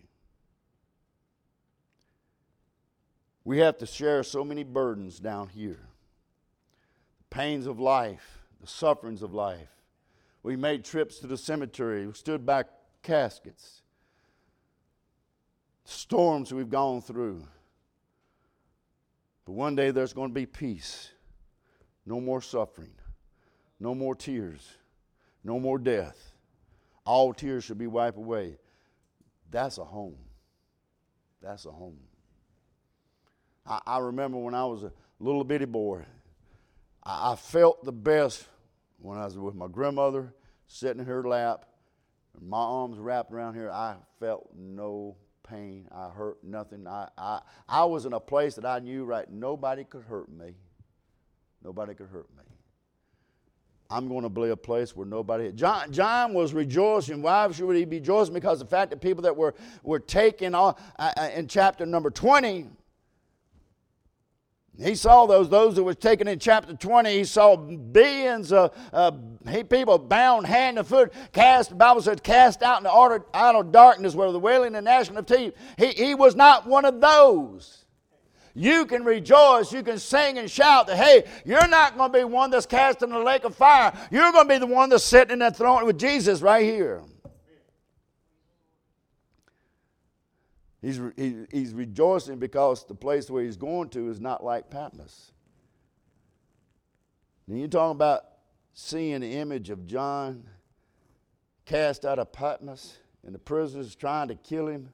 We 3.44 3.58
have 3.58 3.78
to 3.80 3.86
share 3.86 4.24
so 4.24 4.46
many 4.46 4.64
burdens 4.64 5.20
down 5.20 5.50
here 5.50 5.90
pains 7.30 7.68
of 7.68 7.80
life, 7.80 8.39
the 8.60 8.68
sufferings 8.68 9.22
of 9.22 9.34
life. 9.34 9.70
We 10.44 10.56
made 10.56 10.86
trips 10.86 11.20
to 11.20 11.28
the 11.28 11.38
cemetery, 11.38 12.08
we 12.08 12.14
stood 12.14 12.46
by 12.46 12.66
caskets, 13.04 13.82
storms 15.84 16.54
we've 16.54 16.70
gone 16.70 17.02
through. 17.02 17.44
But 19.46 19.54
one 19.54 19.76
day 19.76 19.92
there's 19.92 20.14
going 20.14 20.30
to 20.30 20.34
be 20.34 20.46
peace, 20.46 21.12
no 22.06 22.22
more 22.22 22.42
suffering, 22.42 22.94
no 23.80 23.94
more 23.96 24.16
tears, 24.16 24.78
no 25.44 25.60
more 25.60 25.78
death 25.78 26.34
all 27.10 27.34
tears 27.34 27.64
should 27.64 27.80
be 27.80 27.88
wiped 27.88 28.18
away. 28.18 28.60
That's 29.50 29.80
a 29.80 29.84
home. 29.84 30.18
That's 31.42 31.66
a 31.66 31.72
home. 31.72 31.98
I, 33.66 33.80
I 33.84 33.98
remember 33.98 34.38
when 34.38 34.54
I 34.54 34.64
was 34.66 34.84
a 34.84 34.92
little 35.20 35.44
bitty 35.44 35.66
boy, 35.66 36.04
I, 37.04 37.36
felt 37.36 37.84
the 37.84 37.92
best 37.92 38.48
when 39.00 39.18
I 39.18 39.26
was 39.26 39.38
with 39.38 39.56
my 39.56 39.68
grandmother 39.68 40.34
sitting 40.68 41.00
in 41.00 41.06
her 41.06 41.24
lap, 41.24 41.66
my 42.40 42.58
arms 42.58 42.98
wrapped 42.98 43.32
around 43.32 43.56
here. 43.56 43.72
I 43.72 43.96
felt 44.20 44.50
no 44.56 45.16
pain. 45.44 45.88
I 45.92 46.10
hurt 46.10 46.44
nothing. 46.44 46.88
I, 46.88 47.08
I, 47.18 47.42
I 47.68 47.86
was 47.86 48.06
in 48.06 48.14
a 48.14 48.20
place 48.20 48.56
that 48.56 48.66
I 48.66 48.80
knew 48.80 49.04
right 49.06 49.30
nobody 49.30 49.84
could 49.84 50.04
hurt 50.04 50.30
me. 50.32 50.56
Nobody 51.64 51.94
could 51.94 52.08
hurt 52.08 52.30
me. 52.38 52.44
I'm 53.92 54.08
going 54.08 54.22
to 54.22 54.30
be 54.30 54.50
a 54.50 54.56
place 54.56 54.96
where 54.96 55.08
nobody. 55.08 55.52
John, 55.52 55.92
John 55.92 56.34
was 56.34 56.54
rejoicing. 56.54 57.24
Why 57.24 57.52
should 57.52 57.76
he 57.76 57.86
be 57.86 57.98
rejoicing? 57.98 58.36
Because 58.36 58.60
the 58.60 58.66
fact 58.66 58.92
that 58.92 59.02
people 59.02 59.24
that 59.24 59.36
were, 59.36 59.56
were 59.82 60.00
taken 60.00 60.54
uh, 60.54 60.74
uh, 61.00 61.30
in 61.34 61.48
chapter 61.48 61.88
number 61.88 62.12
20, 62.12 62.68
he 64.82 64.96
saw 64.96 65.26
those, 65.26 65.50
those 65.50 65.76
who 65.76 65.84
were 65.84 65.94
taken 65.94 66.28
in 66.28 66.40
chapter 66.40 66.74
20. 66.74 67.12
He 67.12 67.24
saw 67.26 67.58
billions 67.58 68.52
of 68.54 68.74
uh, 68.94 69.12
people 69.70 69.98
bound 69.98 70.48
hand 70.48 70.78
and 70.78 70.88
foot, 70.88 71.14
cast, 71.34 71.70
the 71.70 71.76
Bible 71.76 72.02
says, 72.02 72.20
cast 72.24 72.64
out 72.64 72.78
in 72.78 72.84
the 72.84 72.92
outer, 72.92 73.26
outer 73.34 73.64
darkness 73.64 74.16
where 74.16 74.32
the 74.32 74.40
wailing 74.40 74.76
and 74.76 74.86
gnashing 74.86 75.18
of 75.18 75.26
teeth. 75.26 75.54
He, 75.78 75.88
he 75.88 76.16
was 76.16 76.36
not 76.36 76.66
one 76.66 76.86
of 76.86 77.02
those 77.02 77.80
you 78.56 78.86
can 78.86 79.06
rejoice, 79.06 79.72
you 79.72 79.84
can 79.84 79.98
sing 79.98 80.38
and 80.38 80.50
shout 80.50 80.88
that, 80.88 80.98
hey, 80.98 81.24
you're 81.46 81.68
not 81.68 81.98
going 81.98 82.12
to 82.12 82.18
be 82.18 82.24
one 82.26 82.50
that's 82.50 82.66
cast 82.66 83.02
in 83.02 83.10
the 83.10 83.20
lake 83.20 83.46
of 83.46 83.56
fire. 83.56 83.94
You're 84.12 84.32
going 84.32 84.48
to 84.48 84.54
be 84.54 84.58
the 84.58 84.68
one 84.68 84.90
that's 84.90 85.04
sitting 85.04 85.34
in 85.34 85.40
that 85.40 85.56
throne 85.56 85.86
with 85.86 85.98
Jesus 85.98 86.42
right 86.42 86.66
here. 86.66 87.02
He's, 90.82 91.02
he, 91.18 91.46
he's 91.52 91.74
rejoicing 91.74 92.40
because 92.40 92.86
the 92.86 92.96
place 92.96 93.30
where 93.30 93.44
he's 93.44 93.58
going 93.58 93.90
to 93.90 94.10
is 94.10 94.22
not 94.22 94.44
like 94.44 94.70
Patmos. 94.70 95.32
And 97.48 97.60
you're 97.60 97.68
talking 97.68 97.96
about 97.96 98.24
seeing 98.74 99.22
the 99.22 99.36
image 99.36 99.70
of 99.70 99.86
John 99.86 100.44
cast 101.66 102.06
out 102.06 102.20
of 102.20 102.32
Patmos 102.32 102.98
and 103.26 103.36
the 103.36 103.40
prisoners 103.40 103.96
trying 103.96 104.30
to 104.30 104.36
kill 104.36 104.68
him 104.68 104.94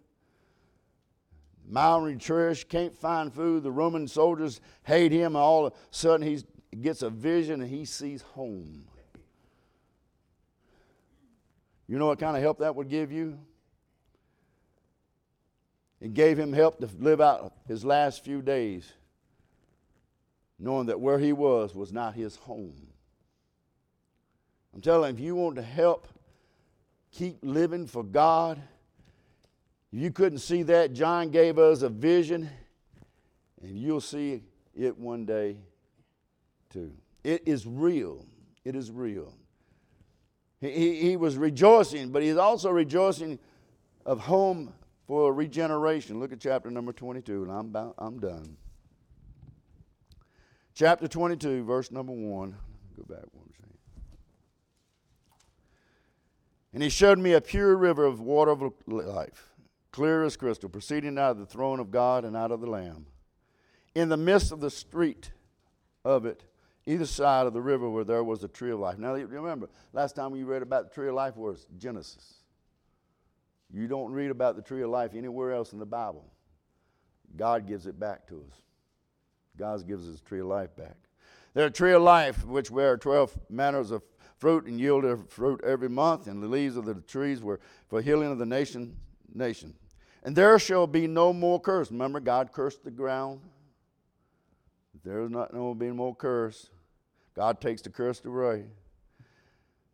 malnourished, 1.72 2.70
can't 2.70 2.94
find 2.94 3.34
food. 3.34 3.64
The 3.64 3.72
Roman 3.72 4.08
soldiers 4.08 4.62
hate 4.84 5.12
him. 5.12 5.36
And 5.36 5.38
all 5.38 5.68
of 5.68 5.74
a 5.74 5.76
sudden, 5.92 6.26
he 6.26 6.44
gets 6.82 7.02
a 7.02 7.10
vision 7.10 7.62
and 7.62 7.70
he 7.70 7.86
sees 7.86 8.22
home. 8.22 8.86
You 11.88 12.00
know 12.00 12.08
what 12.08 12.20
kind 12.20 12.36
of 12.36 12.42
help 12.42 12.60
that 12.60 12.76
would 12.76 12.90
give 12.90 13.12
you? 13.12 13.40
It 16.02 16.14
gave 16.14 16.38
him 16.38 16.54
help 16.54 16.80
to 16.80 16.90
live 17.00 17.22
out 17.22 17.54
his 17.68 17.86
last 17.86 18.24
few 18.24 18.42
days, 18.42 18.92
knowing 20.60 20.88
that 20.88 21.00
where 21.00 21.20
he 21.20 21.34
was 21.34 21.74
was 21.74 21.92
not 21.92 22.14
his 22.14 22.36
home. 22.36 22.88
I'm 24.74 24.82
telling 24.82 25.16
you, 25.16 25.20
if 25.20 25.26
you 25.26 25.36
want 25.36 25.56
to 25.56 25.62
help 25.62 26.08
keep 27.12 27.38
living 27.42 27.88
for 27.88 28.04
God, 28.04 28.62
you 29.92 30.12
couldn't 30.12 30.40
see 30.40 30.64
that, 30.64 30.94
John 30.94 31.30
gave 31.30 31.58
us 31.58 31.82
a 31.82 31.90
vision, 31.90 32.50
and 33.62 33.78
you'll 33.78 34.02
see 34.02 34.44
it 34.76 34.98
one 34.98 35.26
day 35.26 35.56
too. 36.70 36.92
It 37.24 37.44
is 37.46 37.66
real. 37.66 38.26
It 38.66 38.76
is 38.76 38.92
real. 38.92 39.34
He, 40.60 40.72
he, 40.72 40.96
he 41.02 41.18
was 41.18 41.38
rejoicing, 41.38 42.10
but 42.12 42.22
he's 42.22 42.36
also 42.36 42.70
rejoicing 42.70 43.40
of 44.06 44.20
home 44.20 44.74
for 45.08 45.34
regeneration. 45.34 46.20
Look 46.20 46.32
at 46.32 46.40
chapter 46.40 46.72
number 46.72 46.94
22, 46.94 47.44
and 47.44 47.52
I'm, 47.52 47.68
about, 47.68 47.96
I'm 47.98 48.20
done. 48.20 48.58
Chapter 50.74 51.08
22, 51.08 51.64
verse 51.64 51.92
number 51.92 52.12
1. 52.12 52.56
Go 52.98 53.04
back 53.04 53.26
one 53.32 53.50
second. 53.52 53.78
And 56.74 56.84
he 56.84 56.90
showed 56.90 57.20
me 57.20 57.34
a 57.34 57.42
pure 57.42 57.76
river 57.76 58.04
of 58.04 58.20
water 58.20 58.52
of 58.52 58.74
life, 58.88 59.54
clear 59.92 60.24
as 60.24 60.36
crystal, 60.36 60.70
proceeding 60.70 61.18
out 61.18 61.32
of 61.32 61.38
the 61.40 61.46
throne 61.46 61.80
of 61.80 61.92
God 61.92 62.26
and 62.26 62.36
out 62.36 62.52
of 62.52 62.62
the 62.62 62.68
Lamb. 62.68 63.06
In 63.94 64.10
the 64.10 64.18
midst 64.18 64.52
of 64.52 64.60
the 64.60 64.70
street 64.70 65.32
of 66.04 66.26
it, 66.26 66.44
either 66.86 67.06
side 67.06 67.48
of 67.48 67.54
the 67.54 67.62
river 67.62 67.90
where 67.90 68.04
there 68.04 68.24
was 68.24 68.44
a 68.44 68.48
tree 68.48 68.72
of 68.72 68.80
life. 68.80 68.98
Now, 68.98 69.14
remember, 69.14 69.70
last 69.94 70.16
time 70.16 70.32
we 70.32 70.44
read 70.44 70.62
about 70.62 70.90
the 70.90 70.94
tree 70.94 71.08
of 71.08 71.16
life 71.16 71.38
was 71.38 71.68
Genesis. 71.78 72.45
You 73.74 73.88
don't 73.88 74.12
read 74.12 74.32
about 74.32 74.56
the 74.56 74.62
tree 74.62 74.84
of 74.84 74.90
life 74.90 75.12
anywhere 75.16 75.54
else 75.54 75.74
in 75.74 75.80
the 75.80 75.86
Bible. 75.86 76.26
God 77.36 77.68
gives 77.68 77.88
it 77.88 78.00
back 78.00 78.28
to 78.28 78.36
us. 78.48 78.62
God 79.58 79.88
gives 79.88 80.08
us 80.08 80.20
the 80.20 80.26
tree 80.26 80.40
of 80.40 80.48
life 80.48 80.76
back. 80.76 80.96
There 81.54 81.66
a 81.66 81.72
tree 81.72 81.94
of 81.94 82.02
life 82.02 82.46
which 82.46 82.74
bear 82.74 82.98
twelve 82.98 83.38
manners 83.50 83.92
of 83.92 84.04
fruit 84.38 84.66
and 84.66 84.80
yield 84.80 85.30
fruit 85.30 85.62
every 85.64 85.90
month, 85.90 86.28
and 86.28 86.44
the 86.44 86.48
leaves 86.48 86.78
of 86.78 86.86
the 86.86 86.96
trees 86.96 87.42
were 87.42 87.60
for 87.88 88.02
healing 88.02 88.32
of 88.32 88.38
the 88.38 88.46
nation. 88.46 88.98
Nation, 89.34 89.74
and 90.24 90.34
there 90.34 90.58
shall 90.58 90.88
be 90.88 91.08
no 91.08 91.34
more 91.34 91.60
curse. 91.60 91.92
Remember, 91.92 92.22
God 92.22 92.54
cursed 92.54 92.86
the 92.86 92.92
ground. 92.92 93.42
There 95.04 95.24
is 95.24 95.30
not 95.30 95.54
no 95.54 95.74
be 95.74 95.92
more 95.92 96.16
curse. 96.16 96.70
God 97.36 97.60
takes 97.60 97.82
the 97.82 97.90
curse 97.90 98.24
away. 98.24 98.66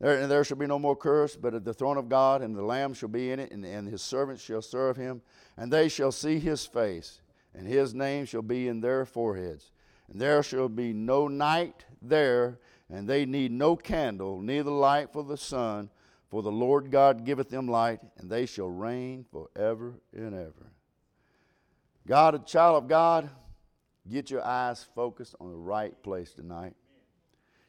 There, 0.01 0.17
and 0.17 0.31
there 0.31 0.43
shall 0.43 0.57
be 0.57 0.65
no 0.65 0.79
more 0.79 0.95
curse, 0.95 1.35
but 1.35 1.53
at 1.53 1.63
the 1.63 1.75
throne 1.75 1.95
of 1.95 2.09
God, 2.09 2.41
and 2.41 2.55
the 2.55 2.63
Lamb 2.63 2.95
shall 2.95 3.07
be 3.07 3.29
in 3.29 3.39
it, 3.39 3.51
and, 3.51 3.63
and 3.63 3.87
his 3.87 4.01
servants 4.01 4.41
shall 4.41 4.63
serve 4.63 4.97
him, 4.97 5.21
and 5.57 5.71
they 5.71 5.89
shall 5.89 6.11
see 6.11 6.39
his 6.39 6.65
face, 6.65 7.21
and 7.53 7.67
his 7.67 7.93
name 7.93 8.25
shall 8.25 8.41
be 8.41 8.67
in 8.67 8.81
their 8.81 9.05
foreheads. 9.05 9.71
And 10.11 10.19
there 10.19 10.41
shall 10.41 10.69
be 10.69 10.91
no 10.91 11.27
night 11.27 11.85
there, 12.01 12.57
and 12.89 13.07
they 13.07 13.27
need 13.27 13.51
no 13.51 13.75
candle, 13.75 14.41
neither 14.41 14.71
light 14.71 15.13
for 15.13 15.23
the 15.23 15.37
sun, 15.37 15.91
for 16.29 16.41
the 16.41 16.51
Lord 16.51 16.89
God 16.89 17.23
giveth 17.23 17.49
them 17.49 17.67
light, 17.67 17.99
and 18.17 18.27
they 18.27 18.47
shall 18.47 18.69
reign 18.69 19.23
forever 19.31 19.93
and 20.13 20.33
ever. 20.33 20.71
God, 22.07 22.33
a 22.33 22.39
child 22.39 22.83
of 22.83 22.89
God, 22.89 23.29
get 24.09 24.31
your 24.31 24.43
eyes 24.43 24.83
focused 24.95 25.35
on 25.39 25.51
the 25.51 25.57
right 25.57 26.01
place 26.01 26.33
tonight. 26.33 26.73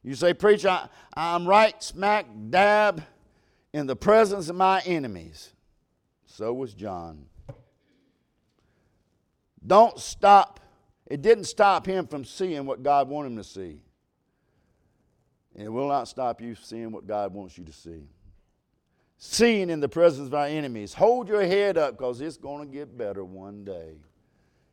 You 0.03 0.15
say, 0.15 0.35
Preacher, 0.35 0.89
I'm 1.15 1.47
right 1.47 1.81
smack 1.83 2.27
dab 2.51 3.03
in 3.73 3.87
the 3.87 3.97
presence 3.97 4.49
of 4.49 4.57
my 4.57 4.81
enemies. 4.81 5.53
So 6.27 6.53
was 6.53 6.75
John. 6.75 7.27
Don't 9.65 9.99
stop. 9.99 10.61
It 11.07 11.23
didn't 11.23 11.45
stop 11.45 11.87
him 11.87 12.07
from 12.07 12.25
seeing 12.25 12.67
what 12.67 12.83
God 12.83 13.09
wanted 13.09 13.33
him 13.33 13.37
to 13.37 13.45
see. 13.45 13.83
And 15.55 15.67
it 15.67 15.69
will 15.69 15.89
not 15.89 16.09
stop 16.09 16.41
you 16.41 16.55
seeing 16.55 16.91
what 16.91 17.07
God 17.07 17.33
wants 17.35 17.59
you 17.59 17.65
to 17.65 17.73
see. 17.73 18.09
Seeing 19.19 19.71
in 19.71 19.81
the 19.81 19.89
presence 19.89 20.27
of 20.29 20.35
our 20.35 20.47
enemies. 20.47 20.95
Hold 20.95 21.29
your 21.29 21.45
head 21.45 21.77
up 21.77 21.97
because 21.97 22.21
it's 22.21 22.37
going 22.37 22.67
to 22.67 22.75
get 22.75 22.97
better 22.97 23.25
one 23.25 23.65
day. 23.65 23.99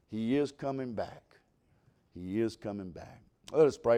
He 0.09 0.37
is 0.37 0.51
coming 0.51 0.93
back. 0.93 1.23
He 2.15 2.39
is 2.39 2.55
coming 2.55 2.89
back. 2.89 3.21
Let 3.51 3.67
us 3.67 3.77
pray. 3.77 3.97